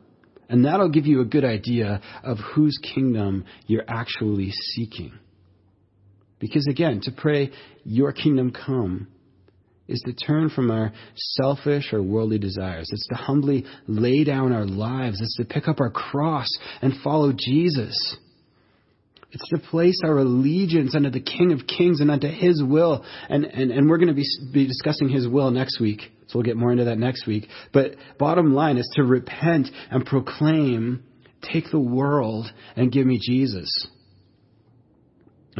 And 0.48 0.64
that'll 0.64 0.90
give 0.90 1.06
you 1.06 1.20
a 1.20 1.24
good 1.24 1.44
idea 1.44 2.00
of 2.22 2.38
whose 2.54 2.76
kingdom 2.94 3.44
you're 3.66 3.84
actually 3.88 4.50
seeking. 4.50 5.12
Because 6.40 6.66
again, 6.68 7.00
to 7.04 7.12
pray, 7.12 7.50
Your 7.84 8.12
kingdom 8.12 8.50
come, 8.50 9.08
is 9.86 10.02
to 10.06 10.12
turn 10.12 10.50
from 10.50 10.70
our 10.70 10.92
selfish 11.14 11.92
or 11.92 12.02
worldly 12.02 12.38
desires. 12.38 12.88
It's 12.90 13.06
to 13.08 13.14
humbly 13.14 13.64
lay 13.86 14.24
down 14.24 14.52
our 14.52 14.64
lives. 14.64 15.20
It's 15.20 15.36
to 15.36 15.44
pick 15.44 15.68
up 15.68 15.80
our 15.80 15.90
cross 15.90 16.48
and 16.82 16.94
follow 17.02 17.32
Jesus. 17.32 18.16
It's 19.34 19.48
to 19.48 19.58
place 19.58 20.00
our 20.04 20.18
allegiance 20.18 20.94
unto 20.94 21.10
the 21.10 21.20
King 21.20 21.52
of 21.52 21.66
Kings 21.66 22.00
and 22.00 22.08
unto 22.08 22.28
His 22.28 22.62
will. 22.62 23.04
And, 23.28 23.44
and, 23.44 23.72
and 23.72 23.90
we're 23.90 23.98
going 23.98 24.08
to 24.08 24.14
be, 24.14 24.24
be 24.52 24.66
discussing 24.66 25.08
His 25.08 25.26
will 25.26 25.50
next 25.50 25.80
week. 25.80 26.02
So 26.28 26.38
we'll 26.38 26.44
get 26.44 26.56
more 26.56 26.70
into 26.70 26.84
that 26.84 26.98
next 26.98 27.26
week. 27.26 27.48
But 27.72 27.96
bottom 28.16 28.54
line 28.54 28.76
is 28.76 28.88
to 28.94 29.02
repent 29.02 29.68
and 29.90 30.06
proclaim 30.06 31.02
take 31.42 31.70
the 31.70 31.80
world 31.80 32.46
and 32.76 32.92
give 32.92 33.06
me 33.06 33.18
Jesus. 33.20 33.68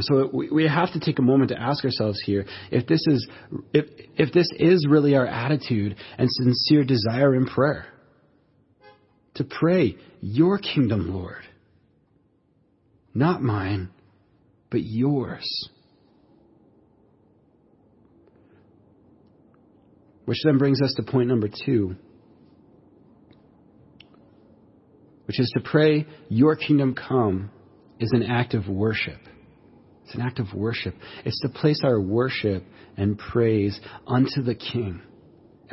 So 0.00 0.30
we 0.32 0.66
have 0.66 0.92
to 0.92 1.00
take 1.00 1.18
a 1.18 1.22
moment 1.22 1.50
to 1.50 1.60
ask 1.60 1.84
ourselves 1.84 2.20
here 2.24 2.46
if 2.72 2.86
this 2.86 3.04
is 3.06 3.28
if 3.72 3.86
if 4.16 4.32
this 4.32 4.48
is 4.58 4.86
really 4.88 5.14
our 5.14 5.26
attitude 5.26 5.96
and 6.18 6.28
sincere 6.30 6.82
desire 6.84 7.34
in 7.34 7.46
prayer. 7.46 7.86
To 9.36 9.44
pray, 9.44 9.96
your 10.20 10.58
kingdom, 10.58 11.14
Lord. 11.14 11.42
Not 13.14 13.42
mine, 13.42 13.90
but 14.70 14.82
yours. 14.82 15.48
Which 20.24 20.38
then 20.44 20.58
brings 20.58 20.82
us 20.82 20.94
to 20.94 21.02
point 21.02 21.28
number 21.28 21.48
two, 21.48 21.96
which 25.26 25.38
is 25.38 25.50
to 25.54 25.60
pray, 25.62 26.06
Your 26.28 26.56
kingdom 26.56 26.94
come, 26.94 27.50
is 28.00 28.10
an 28.12 28.24
act 28.24 28.54
of 28.54 28.68
worship. 28.68 29.20
It's 30.04 30.14
an 30.14 30.20
act 30.20 30.38
of 30.38 30.52
worship. 30.52 30.94
It's 31.24 31.40
to 31.40 31.48
place 31.48 31.80
our 31.84 32.00
worship 32.00 32.64
and 32.96 33.18
praise 33.18 33.78
unto 34.06 34.42
the 34.42 34.54
King. 34.54 35.00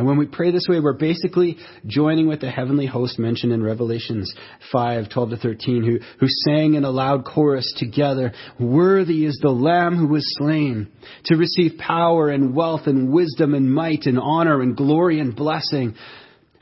And 0.01 0.07
when 0.07 0.17
we 0.17 0.25
pray 0.25 0.49
this 0.49 0.65
way, 0.67 0.79
we're 0.79 0.93
basically 0.93 1.57
joining 1.85 2.27
with 2.27 2.41
the 2.41 2.49
heavenly 2.49 2.87
host 2.87 3.19
mentioned 3.19 3.53
in 3.53 3.61
Revelations 3.61 4.33
5, 4.71 5.11
12 5.11 5.29
to 5.29 5.37
13, 5.37 5.83
who, 5.83 5.99
who 6.19 6.25
sang 6.47 6.73
in 6.73 6.83
a 6.85 6.89
loud 6.89 7.23
chorus 7.23 7.71
together, 7.77 8.33
Worthy 8.59 9.27
is 9.27 9.37
the 9.43 9.51
Lamb 9.51 9.97
who 9.97 10.07
was 10.07 10.25
slain 10.39 10.91
to 11.25 11.35
receive 11.35 11.77
power 11.77 12.29
and 12.29 12.55
wealth 12.55 12.87
and 12.87 13.13
wisdom 13.13 13.53
and 13.53 13.71
might 13.71 14.07
and 14.07 14.17
honor 14.19 14.63
and 14.63 14.75
glory 14.75 15.19
and 15.19 15.35
blessing. 15.35 15.93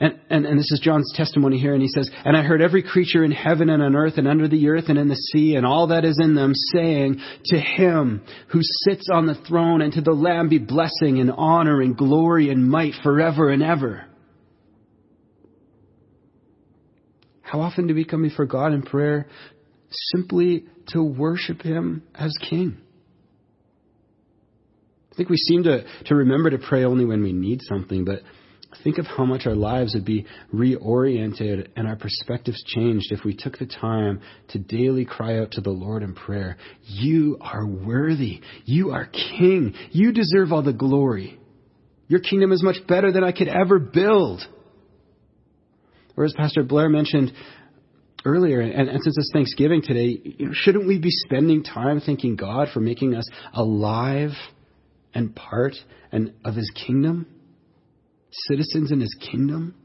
And, 0.01 0.18
and, 0.29 0.46
and 0.46 0.58
this 0.58 0.72
is 0.72 0.79
John's 0.82 1.12
testimony 1.15 1.60
here, 1.60 1.74
and 1.74 1.82
he 1.82 1.89
says, 1.89 2.10
And 2.24 2.38
I 2.38 2.41
heard 2.41 2.62
every 2.62 2.84
creature 2.84 3.24
in 3.24 3.32
heaven 3.32 3.70
and 3.70 3.84
on 3.84 3.98
earth 3.98 4.13
and 4.18 4.29
under 4.29 4.48
the 4.48 4.70
earth 4.70 4.86
and 4.88 4.98
in 4.98 5.10
the 5.10 5.15
sea 5.15 5.56
and 5.56 5.65
all 5.65 5.88
that 5.88 6.06
is 6.06 6.18
in 6.22 6.36
them 6.36 6.53
saying, 6.74 7.20
To 7.46 7.60
him 7.60 8.22
who 8.48 8.62
sits 8.62 9.10
on 9.12 9.25
the 9.25 9.36
throne 9.36 9.82
and 9.82 9.91
to 9.94 10.01
the 10.01 10.13
Lamb 10.13 10.48
be 10.48 10.58
blessing 10.58 11.20
and 11.20 11.32
honor 11.36 11.82
and 11.82 11.98
glory 11.98 12.50
and 12.50 12.70
might 12.70 12.94
forever 13.03 13.50
and 13.50 13.62
ever. 13.62 14.06
How 17.41 17.60
often 17.60 17.88
do 17.88 17.96
we 17.96 18.06
come 18.06 18.22
before 18.22 18.46
God 18.46 18.74
in 18.74 18.84
prayer 18.84 19.27
simply 19.89 20.65
to 20.89 21.03
worship 21.03 21.62
Him 21.62 22.03
as 22.15 22.32
King? 22.50 22.77
I 25.12 25.15
think 25.15 25.29
we 25.29 25.38
seem 25.38 25.63
to, 25.63 25.84
to 26.06 26.15
remember 26.15 26.51
to 26.51 26.58
pray 26.58 26.86
only 26.86 27.03
when 27.03 27.22
we 27.22 27.34
need 27.34 27.62
something, 27.63 28.06
but 28.06 28.22
Think 28.84 29.00
of 29.00 29.08
how 29.08 29.26
much 29.26 29.46
our 29.46 29.56
lives 29.56 29.96
would 29.96 30.06
be 30.06 30.26
reoriented 30.54 31.70
and 31.76 31.88
our 31.88 31.96
perspectives 31.96 32.64
changed 32.64 33.12
if 33.12 33.26
we 33.26 33.36
took 33.36 33.58
the 33.58 33.66
time 33.66 34.22
to 34.50 34.60
daily 34.60 35.06
cry 35.06 35.40
out 35.40 35.52
to 35.54 35.62
the 35.62 35.72
Lord 35.72 36.04
in 36.04 36.14
prayer. 36.14 36.56
You 36.86 37.38
are 37.42 37.66
worthy. 37.66 38.42
You 38.66 38.92
are 38.92 39.08
king. 39.08 39.74
You 39.92 40.14
deserve 40.14 40.54
all 40.54 40.62
the 40.62 40.72
glory. 40.72 41.40
Your 42.08 42.20
kingdom 42.20 42.52
is 42.52 42.64
much 42.64 42.78
better 42.88 43.12
than 43.12 43.24
I 43.24 43.32
could 43.32 43.48
ever 43.48 43.80
build. 43.80 44.42
Or 46.16 46.26
as 46.26 46.34
Pastor 46.38 46.64
Blair 46.64 46.90
mentioned 46.90 47.32
earlier, 48.24 48.62
and, 48.62 48.88
and 48.88 49.02
since 49.04 49.18
it's 49.18 49.32
Thanksgiving 49.34 49.82
today, 49.82 50.52
shouldn't 50.54 50.88
we 50.88 51.00
be 51.00 51.12
spending 51.12 51.64
time 51.64 52.02
thanking 52.02 52.36
God 52.36 52.68
for 52.74 52.82
making 52.82 53.16
us 53.16 53.26
alive 53.54 54.32
and 55.14 55.36
part 55.36 55.74
and 56.12 56.34
of 56.46 56.56
His 56.56 56.72
kingdom? 56.86 57.26
Citizens 58.32 58.92
in 58.92 59.00
his 59.00 59.16
kingdom? 59.20 59.76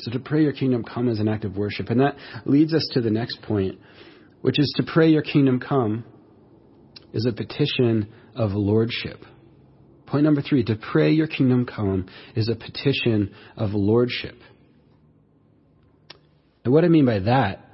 So 0.00 0.12
to 0.12 0.20
pray 0.20 0.42
your 0.42 0.52
kingdom 0.52 0.84
come 0.84 1.08
is 1.08 1.18
an 1.18 1.28
act 1.28 1.44
of 1.44 1.56
worship. 1.56 1.90
And 1.90 2.00
that 2.00 2.16
leads 2.44 2.72
us 2.72 2.88
to 2.92 3.00
the 3.00 3.10
next 3.10 3.42
point, 3.42 3.78
which 4.42 4.58
is 4.58 4.72
to 4.76 4.84
pray 4.84 5.08
your 5.08 5.22
kingdom 5.22 5.60
come 5.60 6.04
is 7.12 7.26
a 7.26 7.32
petition 7.32 8.08
of 8.34 8.52
lordship. 8.52 9.24
Point 10.06 10.24
number 10.24 10.40
three, 10.40 10.64
to 10.64 10.76
pray 10.76 11.10
your 11.10 11.26
kingdom 11.26 11.66
come 11.66 12.06
is 12.34 12.48
a 12.48 12.54
petition 12.54 13.34
of 13.56 13.70
lordship. 13.72 14.36
And 16.64 16.72
what 16.72 16.84
I 16.84 16.88
mean 16.88 17.06
by 17.06 17.18
that 17.20 17.67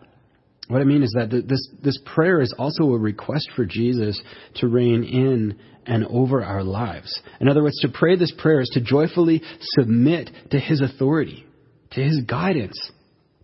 what 0.68 0.80
I 0.80 0.84
mean 0.84 1.02
is 1.02 1.14
that 1.16 1.30
this, 1.30 1.68
this 1.82 1.98
prayer 2.04 2.40
is 2.40 2.54
also 2.58 2.84
a 2.84 2.98
request 2.98 3.50
for 3.54 3.64
Jesus 3.66 4.20
to 4.56 4.68
reign 4.68 5.04
in 5.04 5.58
and 5.86 6.06
over 6.06 6.42
our 6.42 6.62
lives. 6.62 7.20
In 7.40 7.48
other 7.48 7.62
words, 7.62 7.78
to 7.80 7.88
pray 7.88 8.16
this 8.16 8.32
prayer 8.38 8.60
is 8.60 8.70
to 8.70 8.80
joyfully 8.80 9.42
submit 9.60 10.30
to 10.50 10.58
His 10.58 10.80
authority, 10.80 11.44
to 11.92 12.02
His 12.02 12.22
guidance, 12.22 12.90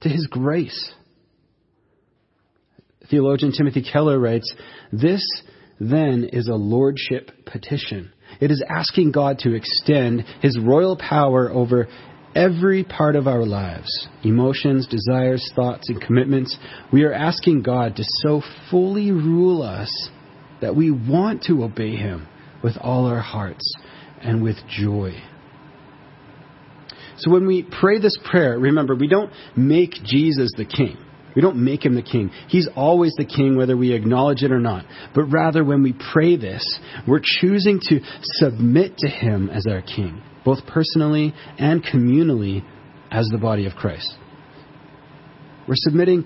to 0.00 0.08
His 0.08 0.26
grace. 0.28 0.92
Theologian 3.10 3.52
Timothy 3.52 3.82
Keller 3.82 4.18
writes, 4.18 4.54
This 4.92 5.22
then 5.78 6.30
is 6.32 6.48
a 6.48 6.54
lordship 6.54 7.30
petition. 7.44 8.12
It 8.40 8.50
is 8.50 8.62
asking 8.66 9.12
God 9.12 9.40
to 9.40 9.54
extend 9.54 10.24
His 10.40 10.58
royal 10.58 10.96
power 10.96 11.50
over 11.50 11.88
every 12.34 12.84
part 12.84 13.16
of 13.16 13.26
our 13.26 13.44
lives 13.44 14.08
emotions, 14.22 14.86
desires, 14.86 15.50
thoughts, 15.54 15.88
and 15.88 16.00
commitments. 16.00 16.56
We 16.92 17.04
are 17.04 17.12
asking 17.12 17.62
God 17.62 17.96
to 17.96 18.04
so 18.22 18.42
fully 18.70 19.10
rule 19.10 19.62
us 19.62 20.10
that 20.60 20.76
we 20.76 20.90
want 20.90 21.44
to 21.44 21.64
obey 21.64 21.96
Him 21.96 22.26
with 22.62 22.76
all 22.80 23.06
our 23.06 23.20
hearts 23.20 23.74
and 24.22 24.42
with 24.42 24.56
joy. 24.68 25.12
So 27.18 27.30
when 27.30 27.46
we 27.46 27.62
pray 27.62 27.98
this 27.98 28.18
prayer, 28.30 28.58
remember, 28.58 28.94
we 28.94 29.08
don't 29.08 29.32
make 29.56 29.92
Jesus 30.04 30.52
the 30.56 30.64
king. 30.64 30.96
We 31.34 31.42
don't 31.42 31.64
make 31.64 31.84
him 31.84 31.94
the 31.94 32.02
king. 32.02 32.30
He's 32.48 32.68
always 32.74 33.14
the 33.16 33.24
king, 33.24 33.56
whether 33.56 33.76
we 33.76 33.92
acknowledge 33.92 34.42
it 34.42 34.50
or 34.50 34.58
not. 34.60 34.84
But 35.14 35.24
rather, 35.24 35.64
when 35.64 35.82
we 35.82 35.94
pray 36.12 36.36
this, 36.36 36.80
we're 37.06 37.22
choosing 37.22 37.80
to 37.88 38.00
submit 38.22 38.98
to 38.98 39.08
him 39.08 39.48
as 39.48 39.66
our 39.68 39.82
king 39.82 40.22
both 40.44 40.66
personally 40.66 41.34
and 41.58 41.84
communally 41.84 42.64
as 43.10 43.28
the 43.28 43.38
body 43.38 43.66
of 43.66 43.74
Christ. 43.74 44.12
We're 45.68 45.74
submitting 45.76 46.24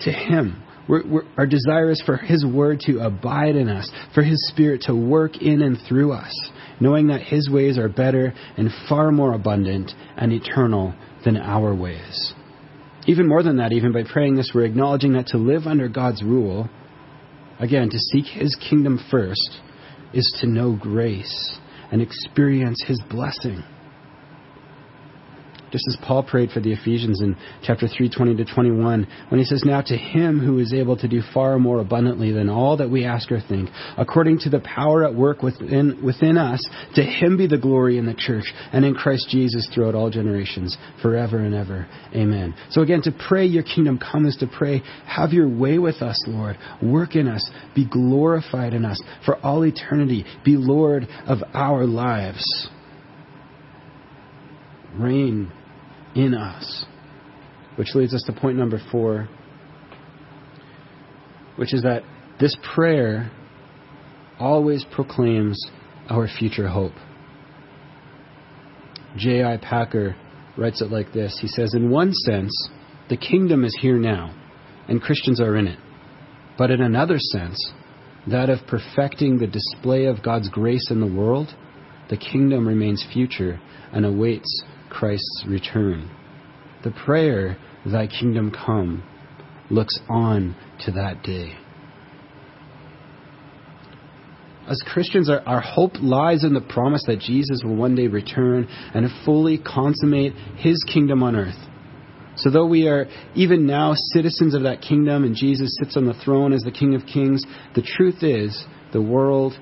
to 0.00 0.12
Him. 0.12 0.62
We're, 0.88 1.06
we're, 1.06 1.22
our 1.36 1.46
desire 1.46 1.90
is 1.90 2.02
for 2.04 2.16
His 2.16 2.44
Word 2.44 2.80
to 2.86 3.00
abide 3.00 3.56
in 3.56 3.68
us, 3.68 3.90
for 4.14 4.22
His 4.22 4.48
Spirit 4.48 4.82
to 4.82 4.94
work 4.94 5.40
in 5.40 5.62
and 5.62 5.78
through 5.88 6.12
us, 6.12 6.50
knowing 6.80 7.08
that 7.08 7.22
His 7.22 7.48
ways 7.48 7.78
are 7.78 7.88
better 7.88 8.34
and 8.56 8.70
far 8.88 9.12
more 9.12 9.34
abundant 9.34 9.92
and 10.16 10.32
eternal 10.32 10.94
than 11.24 11.36
our 11.36 11.74
ways. 11.74 12.34
Even 13.06 13.26
more 13.26 13.42
than 13.42 13.56
that, 13.56 13.72
even 13.72 13.92
by 13.92 14.04
praying 14.04 14.36
this, 14.36 14.52
we're 14.54 14.64
acknowledging 14.64 15.14
that 15.14 15.28
to 15.28 15.38
live 15.38 15.66
under 15.66 15.88
God's 15.88 16.22
rule, 16.22 16.68
again, 17.58 17.90
to 17.90 17.98
seek 17.98 18.26
His 18.26 18.56
kingdom 18.56 19.04
first, 19.10 19.58
is 20.12 20.36
to 20.40 20.46
know 20.46 20.76
grace 20.80 21.58
and 21.90 22.00
experience 22.00 22.82
His 22.86 23.00
blessing. 23.10 23.64
Just 25.72 25.88
as 25.88 25.96
Paul 26.06 26.22
prayed 26.22 26.50
for 26.50 26.60
the 26.60 26.72
Ephesians 26.72 27.22
in 27.22 27.34
chapter 27.62 27.88
3, 27.88 28.10
20 28.10 28.36
to 28.36 28.44
21, 28.44 29.06
when 29.30 29.38
he 29.38 29.44
says, 29.46 29.62
Now 29.64 29.80
to 29.80 29.96
him 29.96 30.38
who 30.38 30.58
is 30.58 30.74
able 30.74 30.98
to 30.98 31.08
do 31.08 31.22
far 31.32 31.58
more 31.58 31.80
abundantly 31.80 32.30
than 32.30 32.50
all 32.50 32.76
that 32.76 32.90
we 32.90 33.06
ask 33.06 33.32
or 33.32 33.40
think, 33.40 33.70
according 33.96 34.40
to 34.40 34.50
the 34.50 34.60
power 34.60 35.02
at 35.02 35.14
work 35.14 35.42
within, 35.42 36.04
within 36.04 36.36
us, 36.36 36.62
to 36.94 37.02
him 37.02 37.38
be 37.38 37.46
the 37.46 37.56
glory 37.56 37.96
in 37.96 38.04
the 38.04 38.12
church 38.12 38.44
and 38.70 38.84
in 38.84 38.94
Christ 38.94 39.30
Jesus 39.30 39.66
throughout 39.74 39.94
all 39.94 40.10
generations, 40.10 40.76
forever 41.00 41.38
and 41.38 41.54
ever. 41.54 41.88
Amen. 42.14 42.54
So 42.68 42.82
again, 42.82 43.00
to 43.04 43.12
pray 43.26 43.46
your 43.46 43.62
kingdom 43.62 43.98
come 43.98 44.26
is 44.26 44.36
to 44.40 44.46
pray, 44.46 44.82
have 45.06 45.32
your 45.32 45.48
way 45.48 45.78
with 45.78 46.02
us, 46.02 46.22
Lord. 46.26 46.58
Work 46.82 47.16
in 47.16 47.28
us. 47.28 47.50
Be 47.74 47.88
glorified 47.88 48.74
in 48.74 48.84
us 48.84 49.00
for 49.24 49.38
all 49.38 49.64
eternity. 49.64 50.26
Be 50.44 50.56
Lord 50.58 51.08
of 51.26 51.38
our 51.54 51.86
lives. 51.86 52.68
Reign 54.98 55.50
in 56.14 56.34
us. 56.34 56.84
Which 57.76 57.94
leads 57.94 58.14
us 58.14 58.22
to 58.24 58.32
point 58.32 58.58
number 58.58 58.80
four, 58.90 59.28
which 61.56 61.72
is 61.72 61.82
that 61.82 62.02
this 62.38 62.56
prayer 62.74 63.30
always 64.38 64.84
proclaims 64.92 65.58
our 66.08 66.28
future 66.28 66.68
hope. 66.68 66.92
J.I. 69.16 69.58
Packer 69.58 70.16
writes 70.56 70.82
it 70.82 70.90
like 70.90 71.12
this 71.12 71.38
He 71.40 71.48
says, 71.48 71.74
In 71.74 71.90
one 71.90 72.12
sense, 72.12 72.52
the 73.08 73.16
kingdom 73.16 73.64
is 73.64 73.76
here 73.80 73.98
now, 73.98 74.34
and 74.88 75.00
Christians 75.00 75.40
are 75.40 75.56
in 75.56 75.66
it. 75.66 75.78
But 76.58 76.70
in 76.70 76.80
another 76.80 77.18
sense, 77.18 77.72
that 78.26 78.50
of 78.50 78.66
perfecting 78.66 79.38
the 79.38 79.46
display 79.46 80.06
of 80.06 80.22
God's 80.22 80.48
grace 80.48 80.90
in 80.90 81.00
the 81.00 81.06
world, 81.06 81.54
the 82.08 82.16
kingdom 82.16 82.66
remains 82.66 83.04
future 83.12 83.60
and 83.92 84.04
awaits 84.04 84.62
Christ's 84.92 85.44
return. 85.48 86.10
The 86.84 86.90
prayer, 86.90 87.56
Thy 87.84 88.06
kingdom 88.06 88.52
come, 88.52 89.02
looks 89.70 89.98
on 90.08 90.54
to 90.84 90.92
that 90.92 91.22
day. 91.22 91.56
As 94.68 94.80
Christians, 94.86 95.28
our, 95.28 95.40
our 95.40 95.60
hope 95.60 95.92
lies 96.00 96.44
in 96.44 96.54
the 96.54 96.60
promise 96.60 97.04
that 97.06 97.18
Jesus 97.18 97.62
will 97.64 97.74
one 97.74 97.96
day 97.96 98.06
return 98.06 98.68
and 98.94 99.08
fully 99.24 99.58
consummate 99.58 100.34
his 100.56 100.82
kingdom 100.84 101.22
on 101.22 101.34
earth. 101.34 101.58
So, 102.36 102.48
though 102.50 102.66
we 102.66 102.86
are 102.86 103.06
even 103.34 103.66
now 103.66 103.94
citizens 104.14 104.54
of 104.54 104.62
that 104.62 104.80
kingdom 104.80 105.24
and 105.24 105.34
Jesus 105.34 105.76
sits 105.82 105.96
on 105.96 106.06
the 106.06 106.14
throne 106.14 106.52
as 106.52 106.62
the 106.62 106.70
King 106.70 106.94
of 106.94 107.02
Kings, 107.06 107.44
the 107.74 107.82
truth 107.82 108.22
is 108.22 108.64
the 108.92 109.02
world, 109.02 109.52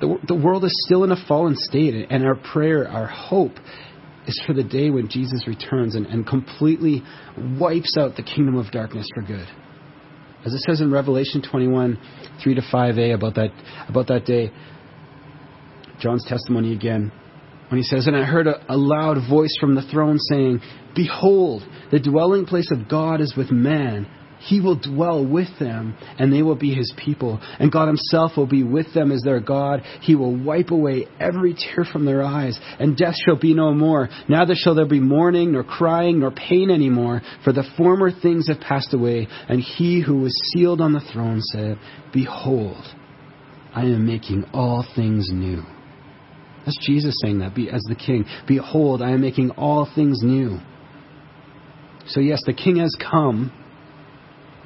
the, 0.00 0.18
the 0.26 0.34
world 0.34 0.64
is 0.64 0.82
still 0.86 1.04
in 1.04 1.12
a 1.12 1.26
fallen 1.28 1.54
state, 1.56 2.08
and 2.10 2.24
our 2.24 2.34
prayer, 2.34 2.88
our 2.88 3.06
hope, 3.06 3.52
is 4.26 4.40
for 4.46 4.52
the 4.52 4.62
day 4.62 4.90
when 4.90 5.08
Jesus 5.08 5.46
returns 5.46 5.94
and, 5.94 6.06
and 6.06 6.26
completely 6.26 7.02
wipes 7.58 7.96
out 7.98 8.16
the 8.16 8.22
kingdom 8.22 8.56
of 8.56 8.70
darkness 8.70 9.08
for 9.14 9.22
good. 9.22 9.46
As 10.44 10.54
it 10.54 10.60
says 10.60 10.80
in 10.80 10.90
Revelation 10.90 11.42
21, 11.42 11.98
3 12.42 12.54
to 12.54 12.62
5a 12.62 13.14
about 13.14 13.34
that, 13.34 13.50
about 13.88 14.06
that 14.08 14.24
day, 14.24 14.50
John's 16.00 16.24
testimony 16.26 16.72
again, 16.72 17.12
when 17.68 17.78
he 17.78 17.84
says, 17.84 18.06
And 18.06 18.16
I 18.16 18.24
heard 18.24 18.46
a, 18.46 18.72
a 18.72 18.76
loud 18.76 19.18
voice 19.28 19.54
from 19.60 19.74
the 19.74 19.82
throne 19.82 20.18
saying, 20.18 20.60
Behold, 20.94 21.62
the 21.92 22.00
dwelling 22.00 22.46
place 22.46 22.70
of 22.70 22.88
God 22.88 23.20
is 23.20 23.34
with 23.36 23.50
man 23.50 24.08
he 24.40 24.60
will 24.60 24.76
dwell 24.76 25.24
with 25.24 25.48
them, 25.58 25.96
and 26.18 26.32
they 26.32 26.42
will 26.42 26.56
be 26.56 26.74
his 26.74 26.92
people. 26.96 27.40
And 27.58 27.70
God 27.70 27.88
himself 27.88 28.32
will 28.36 28.46
be 28.46 28.62
with 28.62 28.92
them 28.94 29.12
as 29.12 29.20
their 29.22 29.40
God. 29.40 29.82
He 30.00 30.14
will 30.14 30.34
wipe 30.34 30.70
away 30.70 31.06
every 31.20 31.54
tear 31.54 31.84
from 31.84 32.06
their 32.06 32.22
eyes, 32.22 32.58
and 32.78 32.96
death 32.96 33.14
shall 33.24 33.36
be 33.36 33.52
no 33.52 33.74
more. 33.74 34.08
Neither 34.28 34.54
shall 34.54 34.74
there 34.74 34.86
be 34.86 34.98
mourning, 34.98 35.52
nor 35.52 35.62
crying, 35.62 36.20
nor 36.20 36.30
pain 36.30 36.70
any 36.70 36.88
more, 36.88 37.20
for 37.44 37.52
the 37.52 37.68
former 37.76 38.10
things 38.10 38.48
have 38.48 38.60
passed 38.60 38.94
away. 38.94 39.28
And 39.48 39.60
he 39.60 40.00
who 40.00 40.20
was 40.20 40.32
sealed 40.52 40.80
on 40.80 40.94
the 40.94 41.06
throne 41.12 41.40
said, 41.42 41.78
Behold, 42.12 42.84
I 43.74 43.82
am 43.82 44.06
making 44.06 44.44
all 44.54 44.86
things 44.96 45.28
new. 45.30 45.62
That's 46.64 46.78
Jesus 46.86 47.14
saying 47.22 47.40
that 47.40 47.52
as 47.72 47.82
the 47.88 47.94
king. 47.94 48.24
Behold, 48.48 49.02
I 49.02 49.10
am 49.10 49.20
making 49.20 49.50
all 49.52 49.90
things 49.94 50.20
new. 50.22 50.58
So, 52.06 52.20
yes, 52.20 52.40
the 52.46 52.54
king 52.54 52.76
has 52.76 52.94
come 52.98 53.52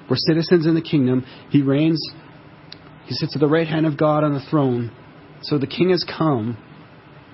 we're 0.08 0.16
citizens 0.16 0.66
in 0.66 0.75
the 0.75 0.82
kingdom. 0.82 1.25
He 1.50 1.62
reigns. 1.62 2.00
He 3.06 3.14
sits 3.14 3.34
at 3.34 3.40
the 3.40 3.49
right 3.49 3.66
hand 3.66 3.87
of 3.87 3.99
God 3.99 4.25
on 4.25 4.34
the 4.34 4.44
throne. 4.50 4.92
So 5.42 5.58
the 5.58 5.66
king 5.66 5.90
has 5.90 6.04
come, 6.04 6.56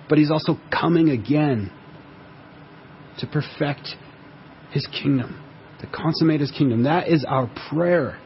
but 0.09 0.19
he's 0.19 0.31
also 0.31 0.59
coming 0.71 1.11
again 1.11 1.71
to 3.19 3.27
perfect 3.27 3.89
his 4.71 4.87
kingdom, 4.87 5.41
to 5.81 5.87
consummate 5.87 6.41
his 6.41 6.51
kingdom. 6.51 6.85
That 6.85 7.09
is 7.09 7.25
our 7.29 7.51
prayer. 7.71 8.19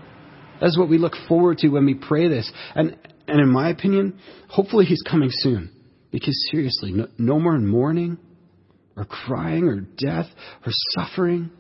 That's 0.61 0.79
what 0.79 0.89
we 0.89 0.99
look 0.99 1.15
forward 1.29 1.59
to 1.59 1.69
when 1.69 1.85
we 1.85 1.95
pray 1.95 2.29
this. 2.29 2.51
And, 2.75 2.97
and 3.27 3.41
in 3.41 3.49
my 3.49 3.71
opinion, 3.71 4.19
hopefully 4.49 4.85
he's 4.85 5.03
coming 5.03 5.31
soon. 5.31 5.71
Because 6.11 6.49
seriously, 6.51 6.93
no, 6.93 7.09
no 7.19 7.41
more 7.41 7.59
mourning 7.59 8.19
or 8.97 9.05
crying 9.05 9.65
or 9.65 9.81
death 9.81 10.27
or 10.65 10.73
suffering. 10.91 11.51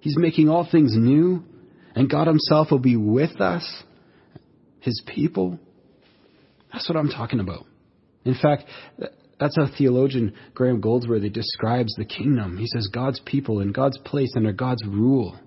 He's 0.00 0.16
making 0.16 0.48
all 0.48 0.66
things 0.70 0.96
new 0.96 1.44
and 1.94 2.10
God 2.10 2.26
Himself 2.26 2.70
will 2.70 2.78
be 2.78 2.96
with 2.96 3.40
us, 3.40 3.82
His 4.80 5.02
people. 5.06 5.58
That's 6.72 6.88
what 6.88 6.98
I'm 6.98 7.10
talking 7.10 7.40
about. 7.40 7.66
In 8.24 8.34
fact, 8.34 8.64
that's 9.38 9.56
how 9.56 9.66
theologian 9.76 10.34
Graham 10.54 10.80
Goldsworthy 10.80 11.28
describes 11.28 11.94
the 11.94 12.04
kingdom. 12.04 12.56
He 12.56 12.66
says 12.66 12.88
God's 12.92 13.20
people 13.20 13.60
in 13.60 13.72
God's 13.72 13.98
place 13.98 14.32
under 14.36 14.52
God's 14.52 14.84
rule. 14.86 15.38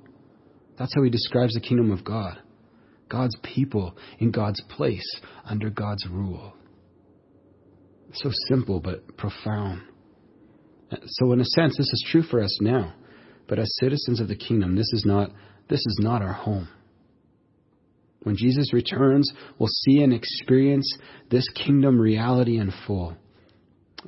That's 0.78 0.94
how 0.96 1.04
he 1.04 1.10
describes 1.10 1.54
the 1.54 1.62
kingdom 1.62 1.92
of 1.92 2.04
God. 2.04 2.38
God's 3.10 3.38
people 3.42 3.96
in 4.20 4.32
God's 4.32 4.62
place 4.70 5.20
under 5.46 5.70
God's 5.70 6.06
rule. 6.08 6.54
So 8.14 8.30
simple 8.50 8.80
but 8.80 9.18
profound. 9.18 9.82
So, 11.06 11.34
in 11.34 11.42
a 11.42 11.46
sense, 11.46 11.78
this 11.78 11.88
is 11.88 12.06
true 12.10 12.24
for 12.24 12.42
us 12.42 12.58
now. 12.62 12.94
But 13.48 13.60
as 13.60 13.70
citizens 13.80 14.20
of 14.20 14.28
the 14.28 14.36
kingdom, 14.36 14.76
this 14.76 14.92
is 14.94 15.04
not 15.06 15.32
this 15.70 15.80
is 15.80 15.98
not 16.00 16.22
our 16.22 16.34
home. 16.34 16.68
When 18.24 18.36
Jesus 18.36 18.74
returns, 18.74 19.32
we'll 19.58 19.70
see 19.70 20.02
and 20.02 20.14
experience 20.14 20.98
this 21.30 21.48
kingdom 21.50 22.00
reality 22.00 22.58
in 22.58 22.74
full. 22.86 23.16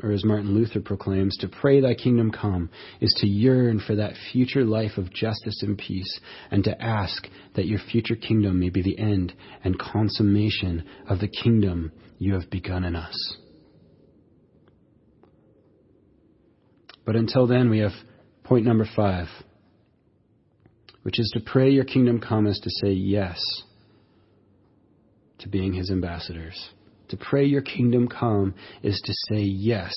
Or 0.03 0.11
as 0.11 0.23
Martin 0.23 0.53
Luther 0.53 0.81
proclaims, 0.81 1.35
to 1.37 1.47
pray 1.47 1.81
thy 1.81 1.93
kingdom 1.93 2.31
come 2.31 2.69
is 3.01 3.13
to 3.19 3.27
yearn 3.27 3.79
for 3.79 3.95
that 3.95 4.13
future 4.31 4.63
life 4.63 4.97
of 4.97 5.11
justice 5.11 5.61
and 5.63 5.77
peace, 5.77 6.19
and 6.51 6.63
to 6.63 6.81
ask 6.81 7.27
that 7.55 7.65
your 7.65 7.79
future 7.79 8.15
kingdom 8.15 8.59
may 8.59 8.69
be 8.69 8.81
the 8.81 8.97
end 8.97 9.33
and 9.63 9.79
consummation 9.79 10.83
of 11.07 11.19
the 11.19 11.27
kingdom 11.27 11.91
you 12.17 12.33
have 12.33 12.49
begun 12.49 12.83
in 12.83 12.95
us. 12.95 13.37
But 17.05 17.15
until 17.15 17.47
then, 17.47 17.69
we 17.69 17.79
have 17.79 17.93
point 18.43 18.65
number 18.65 18.87
five 18.95 19.27
which 21.09 21.17
is 21.17 21.31
to 21.33 21.39
pray 21.39 21.71
your 21.71 21.85
kingdom 21.85 22.21
come 22.21 22.45
is 22.45 22.59
to 22.59 22.69
say 22.69 22.91
yes 22.91 23.39
to 25.39 25.49
being 25.49 25.73
his 25.73 25.89
ambassadors. 25.89 26.69
To 27.07 27.17
pray 27.17 27.45
your 27.45 27.63
kingdom 27.63 28.07
come 28.07 28.53
is 28.83 29.01
to 29.05 29.13
say 29.27 29.41
yes 29.41 29.91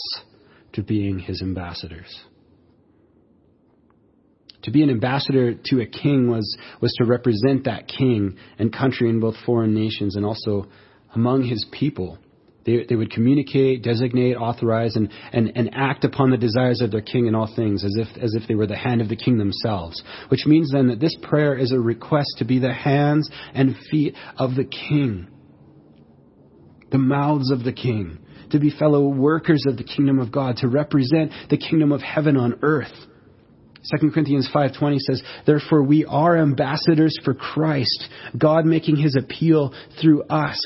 to 0.73 0.83
being 0.83 1.19
his 1.19 1.43
ambassadors. 1.43 2.19
To 4.63 4.71
be 4.71 4.83
an 4.83 4.89
ambassador 4.89 5.53
to 5.53 5.81
a 5.83 5.87
king 5.87 6.31
was, 6.31 6.57
was 6.81 6.95
to 6.95 7.05
represent 7.05 7.65
that 7.65 7.89
king 7.89 8.39
and 8.59 8.73
country 8.73 9.11
in 9.11 9.21
both 9.21 9.35
foreign 9.45 9.75
nations 9.75 10.17
and 10.17 10.25
also 10.25 10.67
among 11.15 11.43
his 11.43 11.67
people. 11.71 12.17
They, 12.65 12.85
they 12.89 12.95
would 12.95 13.11
communicate, 13.11 13.83
designate, 13.83 14.37
authorize, 14.37 14.95
and, 14.97 15.11
and, 15.33 15.53
and 15.57 15.71
act 15.75 16.05
upon 16.05 16.31
the 16.31 16.37
desires 16.37 16.81
of 16.81 16.91
their 16.91 17.01
king 17.01 17.27
in 17.27 17.35
all 17.35 17.53
things 17.55 17.85
as 17.85 17.97
if, 17.97 18.23
as 18.23 18.35
if 18.35 18.47
they 18.47 18.55
were 18.55 18.67
the 18.67 18.77
hand 18.77 19.01
of 19.01 19.09
the 19.09 19.17
king 19.17 19.39
themselves. 19.39 20.03
Which 20.29 20.47
means 20.47 20.71
then 20.73 20.89
that 20.89 21.01
this 21.01 21.17
prayer 21.23 21.57
is 21.57 21.73
a 21.73 21.81
request 21.81 22.37
to 22.39 22.45
be 22.45 22.59
the 22.59 22.73
hands 22.73 23.29
and 23.55 23.77
feet 23.91 24.15
of 24.37 24.55
the 24.55 24.65
king, 24.65 25.29
the 26.91 26.99
mouths 26.99 27.51
of 27.51 27.65
the 27.65 27.73
king, 27.73 28.19
to 28.51 28.61
be 28.61 28.71
fellow 28.71 29.09
workers 29.09 29.65
of 29.67 29.77
the 29.77 29.85
kingdom 29.85 30.19
of 30.19 30.31
God, 30.31 30.59
to 30.59 30.69
represent 30.69 31.33
the 31.51 31.57
kingdom 31.57 31.91
of 31.91 32.01
heaven 32.01 32.37
on 32.37 32.59
earth. 32.63 32.93
2 33.99 34.11
Corinthians 34.13 34.49
5:20 34.55 34.99
says, 35.01 35.23
"Therefore 35.45 35.83
we 35.83 36.05
are 36.05 36.37
ambassadors 36.37 37.19
for 37.25 37.35
Christ, 37.35 38.09
God 38.39 38.65
making 38.65 38.97
his 38.97 39.17
appeal 39.17 39.75
through 40.01 40.23
us." 40.25 40.61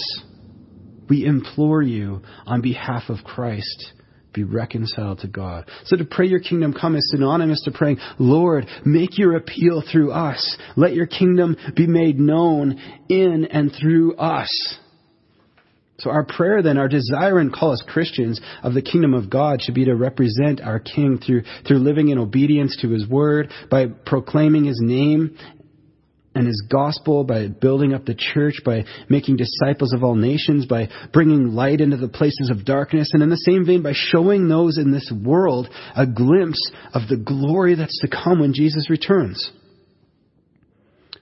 We 1.09 1.25
implore 1.25 1.83
you 1.83 2.23
on 2.47 2.61
behalf 2.61 3.05
of 3.09 3.25
Christ, 3.25 3.92
be 4.33 4.45
reconciled 4.45 5.21
to 5.21 5.29
God. 5.29 5.71
So 5.85 5.97
to 5.97 6.05
pray 6.05 6.27
your 6.27 6.40
kingdom 6.40 6.73
come 6.73 6.97
is 6.97 7.11
synonymous 7.11 7.62
to 7.64 7.71
praying, 7.71 7.99
Lord, 8.19 8.66
make 8.85 9.19
your 9.19 9.37
appeal 9.37 9.83
through 9.90 10.12
us. 10.12 10.57
Let 10.77 10.95
your 10.95 11.07
kingdom 11.07 11.57
be 11.75 11.87
made 11.87 12.19
known 12.19 12.79
in 13.09 13.47
and 13.51 13.73
through 13.73 14.16
us. 14.16 14.51
So 15.99 16.11
our 16.11 16.25
prayer 16.25 16.62
then, 16.62 16.77
our 16.77 16.88
desire 16.88 17.38
and 17.38 17.51
call 17.51 17.73
as 17.73 17.83
Christians 17.87 18.38
of 18.62 18.75
the 18.75 18.83
kingdom 18.83 19.14
of 19.14 19.31
God 19.31 19.62
should 19.62 19.75
be 19.75 19.87
to 19.87 19.95
represent 19.95 20.61
our 20.61 20.79
King 20.79 21.19
through, 21.19 21.45
through 21.66 21.79
living 21.79 22.11
in 22.11 22.19
obedience 22.19 22.77
to 22.83 22.90
His 22.90 23.09
word, 23.09 23.51
by 23.71 23.87
proclaiming 23.87 24.64
His 24.64 24.79
name 24.83 25.38
and 26.37 26.46
his 26.46 26.62
gospel, 26.70 27.25
by 27.25 27.49
building 27.49 27.94
up 27.94 28.05
the 28.05 28.14
church, 28.14 28.61
by 28.62 28.85
making 29.09 29.38
disciples 29.38 29.94
of 29.94 30.05
all 30.05 30.14
nations, 30.14 30.66
by 30.66 30.90
bringing 31.11 31.55
light 31.55 31.81
into 31.81 31.96
the 31.96 32.09
places 32.09 32.51
of 32.51 32.66
darkness, 32.66 33.11
and 33.14 33.22
in 33.22 33.31
the 33.31 33.38
same 33.38 33.64
vein, 33.64 33.83
by 33.83 33.94
showing 33.94 34.46
those 34.46 34.77
in 34.77 34.92
this 34.92 35.11
world 35.25 35.66
a 35.96 36.07
glimpse 36.07 36.70
of 36.92 37.09
the 37.09 37.16
glory 37.16 37.75
that's 37.75 37.99
to 38.03 38.09
come 38.09 38.40
when 38.40 38.53
Jesus 38.53 38.90
returns. 38.90 39.51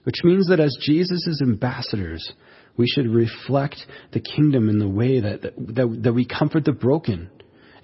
Which 0.03 0.21
means 0.25 0.49
that 0.49 0.59
as 0.59 0.77
Jesus' 0.81 1.41
ambassadors, 1.41 2.33
we 2.75 2.85
should 2.85 3.07
reflect 3.07 3.77
the 4.11 4.19
kingdom 4.19 4.67
in 4.67 4.79
the 4.79 4.89
way 4.89 5.21
that, 5.21 5.41
that, 5.43 5.99
that 6.03 6.13
we 6.13 6.25
comfort 6.25 6.65
the 6.65 6.73
broken, 6.73 7.29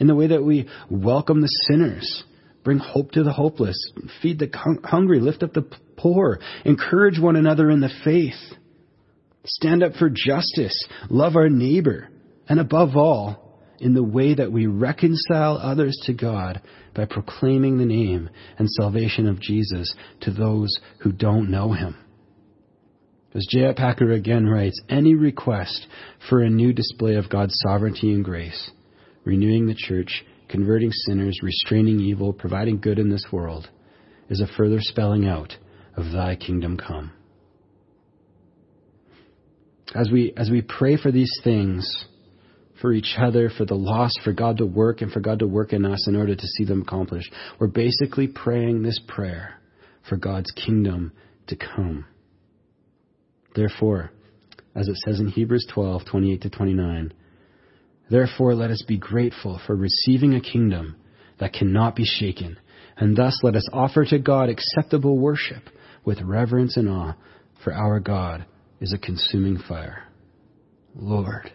in 0.01 0.07
the 0.07 0.15
way 0.15 0.27
that 0.27 0.43
we 0.43 0.67
welcome 0.89 1.39
the 1.39 1.47
sinners, 1.69 2.25
bring 2.65 2.77
hope 2.77 3.11
to 3.11 3.23
the 3.23 3.31
hopeless, 3.31 3.77
feed 4.21 4.37
the 4.37 4.51
hungry, 4.83 5.21
lift 5.21 5.43
up 5.43 5.53
the 5.53 5.65
poor, 6.01 6.39
encourage 6.65 7.19
one 7.19 7.35
another 7.35 7.69
in 7.69 7.79
the 7.79 7.91
faith, 8.03 8.57
stand 9.45 9.83
up 9.83 9.93
for 9.93 10.09
justice, 10.09 10.87
love 11.09 11.35
our 11.35 11.49
neighbor, 11.49 12.09
and 12.47 12.59
above 12.59 12.95
all, 12.95 13.59
in 13.79 13.93
the 13.95 14.03
way 14.03 14.35
that 14.35 14.51
we 14.51 14.67
reconcile 14.67 15.57
others 15.57 15.97
to 16.03 16.13
God 16.13 16.61
by 16.93 17.05
proclaiming 17.05 17.77
the 17.77 17.85
name 17.85 18.29
and 18.59 18.69
salvation 18.69 19.27
of 19.27 19.41
Jesus 19.41 19.95
to 20.21 20.31
those 20.31 20.79
who 20.99 21.11
don't 21.11 21.49
know 21.49 21.73
him. 21.73 21.97
As 23.33 23.47
J. 23.49 23.73
Packer 23.73 24.11
again 24.11 24.45
writes, 24.45 24.79
any 24.89 25.15
request 25.15 25.87
for 26.29 26.41
a 26.41 26.49
new 26.49 26.73
display 26.73 27.15
of 27.15 27.29
God's 27.29 27.57
sovereignty 27.63 28.13
and 28.13 28.23
grace, 28.23 28.69
renewing 29.23 29.65
the 29.65 29.75
church, 29.75 30.23
converting 30.47 30.91
sinners, 30.91 31.39
restraining 31.41 32.01
evil, 32.01 32.33
providing 32.33 32.79
good 32.79 32.99
in 32.99 33.09
this 33.09 33.25
world, 33.31 33.69
is 34.29 34.41
a 34.41 34.57
further 34.57 34.79
spelling 34.79 35.27
out 35.27 35.55
of 35.95 36.11
thy 36.11 36.35
kingdom 36.35 36.77
come. 36.77 37.11
As 39.93 40.09
we, 40.11 40.33
as 40.37 40.49
we 40.49 40.61
pray 40.61 40.97
for 40.97 41.11
these 41.11 41.31
things, 41.43 42.05
for 42.81 42.91
each 42.91 43.15
other, 43.17 43.49
for 43.55 43.65
the 43.65 43.75
lost, 43.75 44.19
for 44.23 44.33
God 44.33 44.57
to 44.57 44.65
work, 44.65 45.01
and 45.01 45.11
for 45.11 45.19
God 45.19 45.39
to 45.39 45.47
work 45.47 45.71
in 45.71 45.85
us 45.85 46.07
in 46.07 46.15
order 46.15 46.35
to 46.35 46.47
see 46.47 46.65
them 46.65 46.81
accomplished. 46.81 47.31
We're 47.59 47.67
basically 47.67 48.27
praying 48.27 48.81
this 48.81 48.99
prayer 49.07 49.61
for 50.09 50.17
God's 50.17 50.51
kingdom 50.51 51.13
to 51.47 51.55
come. 51.55 52.05
Therefore, 53.55 54.11
as 54.73 54.87
it 54.87 54.97
says 55.05 55.19
in 55.19 55.27
Hebrews 55.27 55.67
12, 55.73 56.05
28 56.09 56.41
to 56.41 56.49
29, 56.49 57.13
Therefore 58.09 58.55
let 58.55 58.71
us 58.71 58.83
be 58.87 58.97
grateful 58.97 59.61
for 59.65 59.75
receiving 59.75 60.33
a 60.33 60.41
kingdom 60.41 60.95
that 61.39 61.53
cannot 61.53 61.95
be 61.95 62.05
shaken, 62.05 62.57
and 62.97 63.15
thus 63.15 63.39
let 63.43 63.55
us 63.55 63.67
offer 63.71 64.05
to 64.05 64.19
God 64.19 64.49
acceptable 64.49 65.17
worship 65.17 65.63
with 66.05 66.21
reverence 66.21 66.77
and 66.77 66.89
awe, 66.89 67.13
for 67.63 67.73
our 67.73 67.99
God 67.99 68.45
is 68.79 68.93
a 68.93 68.97
consuming 68.97 69.57
fire. 69.67 70.07
Lord, 70.95 71.51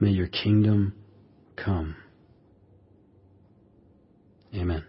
may 0.00 0.10
your 0.10 0.28
kingdom 0.28 0.94
come. 1.56 1.96
Amen. 4.54 4.84